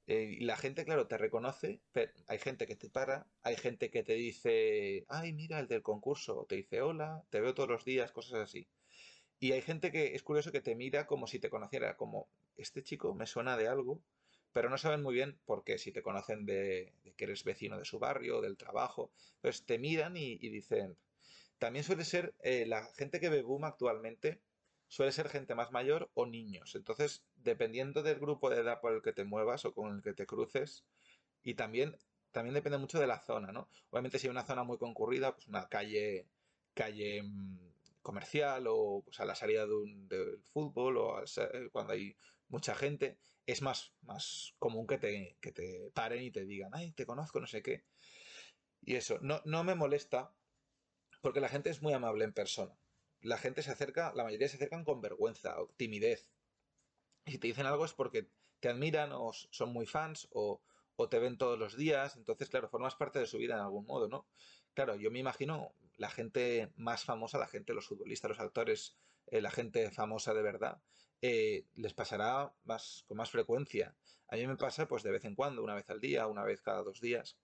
eh, 0.07 0.37
la 0.41 0.55
gente, 0.57 0.85
claro, 0.85 1.07
te 1.07 1.17
reconoce, 1.17 1.81
pero 1.91 2.11
hay 2.27 2.39
gente 2.39 2.67
que 2.67 2.75
te 2.75 2.89
para, 2.89 3.27
hay 3.41 3.57
gente 3.57 3.89
que 3.89 4.03
te 4.03 4.13
dice, 4.13 5.05
ay, 5.09 5.33
mira 5.33 5.59
el 5.59 5.67
del 5.67 5.81
concurso, 5.81 6.45
te 6.47 6.55
dice, 6.55 6.81
hola, 6.81 7.23
te 7.29 7.41
veo 7.41 7.53
todos 7.53 7.69
los 7.69 7.85
días, 7.85 8.11
cosas 8.11 8.39
así. 8.41 8.67
Y 9.39 9.51
hay 9.51 9.61
gente 9.61 9.91
que 9.91 10.15
es 10.15 10.23
curioso 10.23 10.51
que 10.51 10.61
te 10.61 10.75
mira 10.75 11.07
como 11.07 11.27
si 11.27 11.39
te 11.39 11.49
conociera, 11.49 11.97
como, 11.97 12.29
este 12.57 12.83
chico 12.83 13.13
me 13.13 13.27
suena 13.27 13.57
de 13.57 13.67
algo, 13.67 14.01
pero 14.53 14.69
no 14.69 14.77
saben 14.77 15.03
muy 15.03 15.13
bien 15.13 15.39
por 15.45 15.63
qué, 15.63 15.77
si 15.77 15.91
te 15.91 16.01
conocen 16.01 16.45
de, 16.45 16.93
que 17.17 17.25
eres 17.25 17.43
vecino 17.43 17.77
de 17.77 17.85
su 17.85 17.99
barrio, 17.99 18.41
del 18.41 18.57
trabajo. 18.57 19.11
Pues 19.41 19.65
te 19.65 19.77
miran 19.77 20.17
y 20.17 20.37
dicen, 20.49 20.97
también 21.59 21.83
suele 21.83 22.05
ser 22.05 22.35
eh, 22.41 22.65
la 22.65 22.85
gente 22.95 23.19
que 23.19 23.29
ve 23.29 23.41
Boom 23.41 23.65
actualmente, 23.65 24.41
suele 24.87 25.11
ser 25.11 25.29
gente 25.29 25.55
más 25.55 25.71
mayor 25.71 26.09
o 26.13 26.25
niños. 26.25 26.75
Entonces, 26.75 27.23
dependiendo 27.35 28.03
del 28.03 28.19
grupo 28.19 28.49
de 28.49 28.61
edad 28.61 28.79
por 28.79 28.93
el 28.93 29.01
que 29.01 29.13
te 29.13 29.25
muevas 29.25 29.65
o 29.65 29.73
con 29.73 29.95
el 29.95 30.01
que 30.01 30.13
te 30.13 30.25
cruces, 30.25 30.85
y 31.43 31.55
también, 31.55 31.97
también 32.31 32.53
depende 32.53 32.77
mucho 32.77 32.99
de 32.99 33.07
la 33.07 33.19
zona, 33.19 33.51
¿no? 33.51 33.69
Obviamente, 33.89 34.19
si 34.19 34.27
hay 34.27 34.31
una 34.31 34.45
zona 34.45 34.63
muy 34.63 34.77
concurrida, 34.77 35.33
pues 35.33 35.47
una 35.47 35.67
calle, 35.67 36.27
calle 36.73 37.23
mm, 37.23 37.57
comercial 38.01 38.65
o 38.67 39.01
pues, 39.03 39.19
a 39.19 39.25
la 39.25 39.35
salida 39.35 39.65
de 39.65 39.73
un, 39.73 40.07
del 40.07 40.39
fútbol 40.53 40.97
o 40.97 41.23
cuando 41.71 41.93
hay 41.93 42.15
mucha 42.49 42.75
gente, 42.75 43.17
es 43.45 43.61
más, 43.61 43.93
más 44.01 44.53
común 44.59 44.87
que 44.87 44.97
te, 44.97 45.37
que 45.41 45.51
te 45.51 45.91
paren 45.93 46.23
y 46.23 46.31
te 46.31 46.45
digan, 46.45 46.71
ay, 46.73 46.91
te 46.91 47.05
conozco, 47.05 47.39
no 47.39 47.47
sé 47.47 47.61
qué. 47.61 47.83
Y 48.81 48.95
eso, 48.95 49.17
no, 49.21 49.41
no 49.45 49.63
me 49.63 49.75
molesta 49.75 50.31
porque 51.21 51.41
la 51.41 51.49
gente 51.49 51.69
es 51.69 51.81
muy 51.81 51.93
amable 51.93 52.25
en 52.25 52.33
persona. 52.33 52.77
La 53.21 53.37
gente 53.37 53.63
se 53.63 53.71
acerca, 53.71 54.13
la 54.13 54.23
mayoría 54.23 54.47
se 54.47 54.57
acercan 54.57 54.83
con 54.83 55.01
vergüenza 55.01 55.59
o 55.59 55.69
timidez. 55.75 56.29
Y 57.25 57.31
si 57.31 57.37
te 57.39 57.47
dicen 57.47 57.65
algo 57.65 57.85
es 57.85 57.93
porque 57.93 58.29
te 58.59 58.69
admiran 58.69 59.11
o 59.11 59.31
son 59.33 59.73
muy 59.73 59.85
fans 59.85 60.27
o, 60.31 60.61
te 61.09 61.19
ven 61.19 61.37
todos 61.37 61.59
los 61.59 61.77
días. 61.77 62.15
Entonces, 62.15 62.49
claro, 62.49 62.69
formas 62.69 62.95
parte 62.95 63.19
de 63.19 63.27
su 63.27 63.37
vida 63.37 63.55
en 63.55 63.61
algún 63.61 63.85
modo, 63.85 64.07
¿no? 64.07 64.27
Claro, 64.73 64.95
yo 64.95 65.11
me 65.11 65.19
imagino 65.19 65.75
la 65.97 66.09
gente 66.09 66.71
más 66.75 67.03
famosa, 67.03 67.37
la 67.37 67.47
gente, 67.47 67.73
los 67.73 67.87
futbolistas, 67.87 68.29
los 68.29 68.39
actores, 68.39 68.95
eh, 69.27 69.41
la 69.41 69.51
gente 69.51 69.91
famosa 69.91 70.33
de 70.33 70.41
verdad, 70.41 70.81
eh, 71.21 71.65
les 71.75 71.93
pasará 71.93 72.53
más, 72.63 73.03
con 73.07 73.17
más 73.17 73.29
frecuencia. 73.29 73.95
A 74.27 74.35
mí 74.35 74.47
me 74.47 74.57
pasa 74.57 74.87
pues 74.87 75.03
de 75.03 75.11
vez 75.11 75.25
en 75.25 75.35
cuando, 75.35 75.63
una 75.63 75.75
vez 75.75 75.89
al 75.89 75.99
día, 75.99 76.27
una 76.27 76.43
vez 76.43 76.61
cada 76.61 76.83
dos 76.83 76.99
días. 77.01 77.37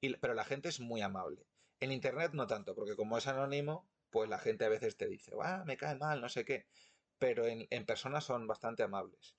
Pero 0.00 0.34
la 0.34 0.44
gente 0.44 0.68
es 0.68 0.80
muy 0.80 1.00
amable. 1.00 1.46
En 1.80 1.92
internet 1.92 2.32
no 2.32 2.46
tanto, 2.46 2.74
porque 2.74 2.96
como 2.96 3.18
es 3.18 3.26
anónimo, 3.26 3.88
pues 4.10 4.28
la 4.28 4.38
gente 4.38 4.64
a 4.64 4.68
veces 4.68 4.96
te 4.96 5.08
dice, 5.08 5.32
ah, 5.42 5.64
me 5.66 5.76
cae 5.76 5.96
mal, 5.96 6.20
no 6.20 6.28
sé 6.28 6.44
qué. 6.44 6.66
Pero 7.18 7.46
en, 7.46 7.66
en 7.70 7.86
persona 7.86 8.20
son 8.20 8.46
bastante 8.46 8.82
amables. 8.82 9.36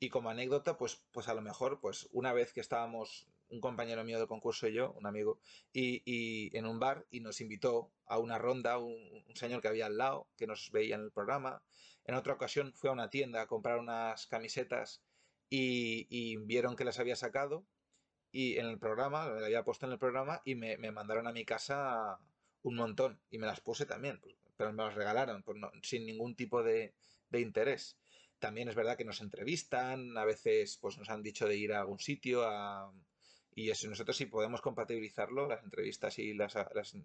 Y 0.00 0.10
como 0.10 0.30
anécdota, 0.30 0.76
pues, 0.76 1.02
pues 1.12 1.28
a 1.28 1.34
lo 1.34 1.40
mejor, 1.40 1.80
pues 1.80 2.08
una 2.12 2.32
vez 2.32 2.52
que 2.52 2.60
estábamos, 2.60 3.26
un 3.48 3.60
compañero 3.60 4.04
mío 4.04 4.18
del 4.18 4.28
concurso 4.28 4.68
y 4.68 4.74
yo, 4.74 4.92
un 4.92 5.06
amigo, 5.06 5.40
y, 5.72 6.56
en 6.56 6.66
un 6.66 6.78
bar 6.78 7.06
y 7.10 7.20
nos 7.20 7.40
invitó 7.40 7.92
a 8.06 8.18
una 8.18 8.38
ronda, 8.38 8.78
un, 8.78 8.94
un, 9.26 9.36
señor 9.36 9.62
que 9.62 9.68
había 9.68 9.86
al 9.86 9.96
lado, 9.96 10.28
que 10.36 10.46
nos 10.46 10.70
veía 10.72 10.96
en 10.96 11.02
el 11.02 11.12
programa. 11.12 11.62
En 12.04 12.16
otra 12.16 12.34
ocasión 12.34 12.72
fue 12.74 12.90
a 12.90 12.92
una 12.92 13.10
tienda 13.10 13.42
a 13.42 13.46
comprar 13.46 13.78
unas 13.78 14.26
camisetas 14.26 15.02
y, 15.48 16.06
y 16.10 16.36
vieron 16.36 16.76
que 16.76 16.84
las 16.84 16.98
había 16.98 17.16
sacado 17.16 17.64
y 18.34 18.58
en 18.58 18.66
el 18.66 18.80
programa, 18.80 19.28
la 19.28 19.46
había 19.46 19.62
puesto 19.62 19.86
en 19.86 19.92
el 19.92 19.98
programa 20.00 20.42
y 20.44 20.56
me, 20.56 20.76
mandaron 20.90 21.28
a 21.28 21.32
mi 21.32 21.44
casa 21.44 22.18
un 22.62 22.74
montón 22.74 23.20
y 23.30 23.38
me 23.38 23.46
las 23.46 23.60
puse 23.60 23.86
también, 23.86 24.18
pues, 24.20 24.34
pero 24.56 24.72
me 24.72 24.82
las 24.82 24.96
regalaron 24.96 25.44
pues 25.44 25.56
sin 25.82 26.04
ningún 26.04 26.34
tipo 26.34 26.64
de, 26.64 26.94
interés. 27.32 27.96
También 28.40 28.68
es 28.68 28.74
verdad 28.74 28.96
que 28.96 29.04
nos 29.04 29.20
entrevistan, 29.20 30.18
a 30.18 30.24
veces 30.24 30.78
pues 30.78 30.98
nos 30.98 31.10
han 31.10 31.22
dicho 31.22 31.46
de 31.46 31.56
ir 31.56 31.72
a 31.72 31.78
algún 31.78 32.00
sitio 32.00 32.42
y 33.54 33.70
eso, 33.70 33.88
nosotros 33.88 34.16
si 34.16 34.26
podemos 34.26 34.60
compatibilizarlo, 34.60 35.46
las 35.46 35.62
entrevistas 35.62 36.18
y 36.18 36.34
las, 36.34 36.56
las 36.74 36.96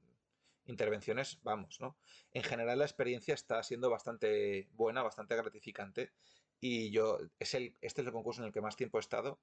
intervenciones, 0.65 1.38
vamos, 1.44 1.80
¿no? 1.80 1.96
En 2.34 2.42
general 2.42 2.80
la 2.80 2.86
experiencia 2.86 3.36
está 3.36 3.62
siendo 3.62 3.92
bastante 3.92 4.68
buena, 4.72 5.04
bastante 5.04 5.36
gratificante 5.36 6.12
y 6.60 6.89
yo, 6.89 7.20
es 7.38 7.54
el, 7.54 7.76
este 7.82 8.02
es 8.02 8.08
el 8.08 8.13
concurso 8.13 8.42
en 8.42 8.48
el 8.48 8.54
que 8.54 8.62
más 8.62 8.76
tiempo 8.76 8.98
he 8.98 9.02
estado 9.02 9.39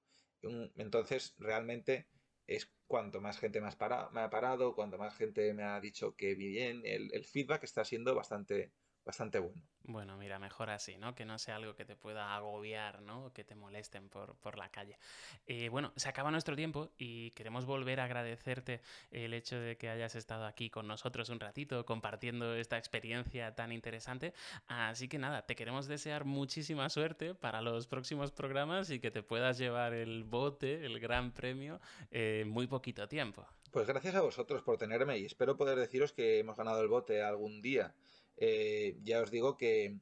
entonces, 0.76 1.34
realmente 1.38 2.06
es 2.46 2.70
cuanto 2.86 3.20
más 3.20 3.38
gente 3.38 3.60
me, 3.60 3.68
ha 3.68 4.30
parado, 4.30 4.74
cuanto 4.74 4.98
más 4.98 5.16
gente 5.16 5.52
me 5.54 5.64
ha 5.64 5.80
dicho 5.80 6.14
que 6.14 6.34
bien, 6.34 6.82
el, 6.84 7.24
feedback 7.24 7.64
está 7.64 7.84
siendo 7.84 8.14
bastante 8.14 8.72
bastante 9.06 9.38
bueno. 9.38 9.62
Bueno, 9.84 10.16
mira, 10.16 10.40
mejor 10.40 10.68
así, 10.68 10.98
¿no? 10.98 11.14
Que 11.14 11.24
no 11.24 11.38
sea 11.38 11.56
algo 11.56 11.76
que 11.76 11.84
te 11.84 11.94
pueda 11.94 12.34
agobiar, 12.34 13.02
¿no? 13.02 13.32
Que 13.32 13.44
te 13.44 13.54
molesten 13.54 14.08
por, 14.08 14.34
por 14.38 14.58
la 14.58 14.68
calle. 14.68 14.98
Eh, 15.46 15.68
bueno, 15.68 15.92
se 15.94 16.08
acaba 16.08 16.32
nuestro 16.32 16.56
tiempo 16.56 16.90
y 16.98 17.30
queremos 17.30 17.66
volver 17.66 18.00
a 18.00 18.04
agradecerte 18.04 18.80
el 19.12 19.32
hecho 19.32 19.60
de 19.60 19.76
que 19.76 19.88
hayas 19.88 20.16
estado 20.16 20.44
aquí 20.44 20.70
con 20.70 20.88
nosotros 20.88 21.28
un 21.28 21.38
ratito 21.38 21.86
compartiendo 21.86 22.56
esta 22.56 22.78
experiencia 22.78 23.54
tan 23.54 23.70
interesante. 23.70 24.34
Así 24.66 25.08
que 25.08 25.18
nada, 25.18 25.46
te 25.46 25.54
queremos 25.54 25.86
desear 25.86 26.24
muchísima 26.24 26.88
suerte 26.88 27.36
para 27.36 27.62
los 27.62 27.86
próximos 27.86 28.32
programas 28.32 28.90
y 28.90 28.98
que 28.98 29.12
te 29.12 29.22
puedas 29.22 29.56
llevar 29.56 29.94
el 29.94 30.24
bote, 30.24 30.84
el 30.84 30.98
gran 30.98 31.30
premio, 31.30 31.80
en 32.10 32.48
muy 32.48 32.66
poquito 32.66 33.06
tiempo. 33.06 33.46
Pues 33.70 33.86
gracias 33.86 34.14
a 34.14 34.22
vosotros 34.22 34.62
por 34.62 34.78
tenerme 34.78 35.18
y 35.18 35.26
espero 35.26 35.56
poder 35.56 35.78
deciros 35.78 36.12
que 36.12 36.38
hemos 36.38 36.56
ganado 36.56 36.80
el 36.80 36.88
bote 36.88 37.22
algún 37.22 37.60
día. 37.60 37.94
Eh, 38.36 38.96
ya 39.02 39.20
os 39.22 39.30
digo 39.30 39.56
que, 39.56 39.98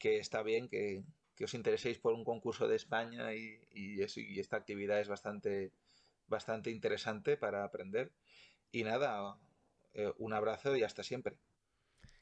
está 0.00 0.42
bien 0.42 0.68
que, 0.68 1.04
os 1.42 1.54
intereséis 1.54 1.98
por 1.98 2.14
un 2.14 2.24
concurso 2.24 2.68
de 2.68 2.76
España 2.76 3.34
y, 3.34 4.00
esta 4.40 4.56
actividad 4.56 5.00
es 5.00 5.08
bastante, 5.08 5.72
bastante 6.28 6.70
interesante 6.70 7.36
para 7.36 7.64
aprender. 7.64 8.12
Y 8.72 8.84
nada, 8.84 9.38
eh, 9.94 10.12
un 10.18 10.32
abrazo 10.32 10.76
y 10.76 10.82
hasta 10.82 11.02
siempre. 11.02 11.38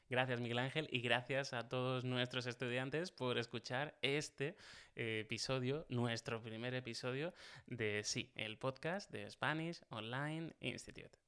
Gracias 0.07 0.39
Miguel 0.39 0.59
Ángel 0.59 0.87
y 0.91 1.01
gracias 1.01 1.53
a 1.53 1.67
todos 1.67 2.03
nuestros 2.03 2.45
estudiantes 2.45 3.11
por 3.11 3.39
escuchar 3.39 3.97
este 4.03 4.55
eh, 4.95 5.21
episodio, 5.21 5.87
nuestro 5.89 6.43
primer 6.43 6.75
episodio 6.75 7.33
de 7.65 8.03
Sí, 8.03 8.31
el 8.35 8.59
podcast 8.59 9.09
de 9.11 9.27
Spanish 9.29 9.81
Online 9.89 10.53
Institute. 10.59 11.24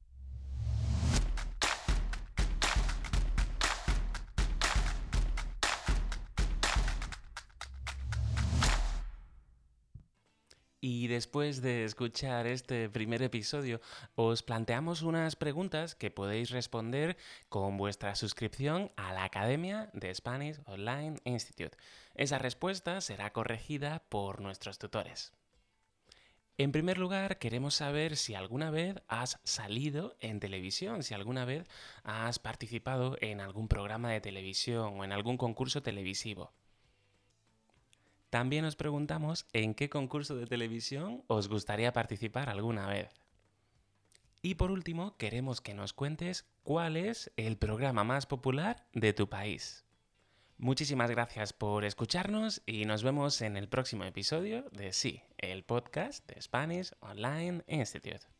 Y 10.79 11.07
después 11.07 11.63
de 11.63 11.85
escuchar 11.85 12.45
este 12.45 12.87
primer 12.89 13.23
episodio, 13.23 13.81
os 14.13 14.43
planteamos 14.43 15.01
unas 15.01 15.35
preguntas 15.35 15.95
que 15.95 16.11
podéis 16.11 16.51
responder 16.51 17.17
con 17.49 17.77
vuestra 17.77 18.13
suscripción 18.13 18.91
a 18.95 19.11
la 19.11 19.23
Academia 19.23 19.89
de 19.93 20.13
Spanish 20.13 20.59
Online 20.65 21.17
Institute. 21.23 21.75
Esa 22.13 22.37
respuesta 22.37 23.01
será 23.01 23.33
corregida 23.33 24.03
por 24.09 24.39
nuestros 24.39 24.77
tutores. 24.77 25.33
En 26.59 26.71
primer 26.71 26.99
lugar, 26.99 27.39
queremos 27.39 27.73
saber 27.73 28.15
si 28.15 28.35
alguna 28.35 28.69
vez 28.69 28.97
has 29.07 29.39
salido 29.43 30.15
en 30.19 30.39
televisión, 30.39 31.01
si 31.01 31.15
alguna 31.15 31.45
vez 31.45 31.67
has 32.03 32.37
participado 32.37 33.17
en 33.21 33.41
algún 33.41 33.67
programa 33.67 34.11
de 34.11 34.21
televisión 34.21 34.99
o 34.99 35.03
en 35.03 35.11
algún 35.11 35.37
concurso 35.37 35.81
televisivo. 35.81 36.53
También 38.29 38.65
os 38.65 38.75
preguntamos 38.75 39.47
en 39.53 39.73
qué 39.73 39.89
concurso 39.89 40.35
de 40.35 40.47
televisión 40.47 41.23
os 41.27 41.47
gustaría 41.47 41.93
participar 41.93 42.49
alguna 42.49 42.87
vez. 42.87 43.09
Y 44.41 44.55
por 44.55 44.71
último, 44.71 45.17
queremos 45.17 45.61
que 45.61 45.73
nos 45.73 45.93
cuentes 45.93 46.45
cuál 46.63 46.97
es 46.97 47.31
el 47.37 47.57
programa 47.57 48.03
más 48.03 48.25
popular 48.25 48.85
de 48.93 49.13
tu 49.13 49.29
país. 49.29 49.85
Muchísimas 50.57 51.11
gracias 51.11 51.53
por 51.53 51.85
escucharnos 51.85 52.61
y 52.65 52.85
nos 52.85 53.03
vemos 53.03 53.41
en 53.41 53.57
el 53.57 53.69
próximo 53.69 54.03
episodio 54.05 54.69
de 54.71 54.91
Sí, 54.91 55.21
el 55.37 55.63
podcast 55.63 56.27
de 56.27 56.41
Spanish 56.41 56.93
Online 56.99 57.63
Institute. 57.67 58.36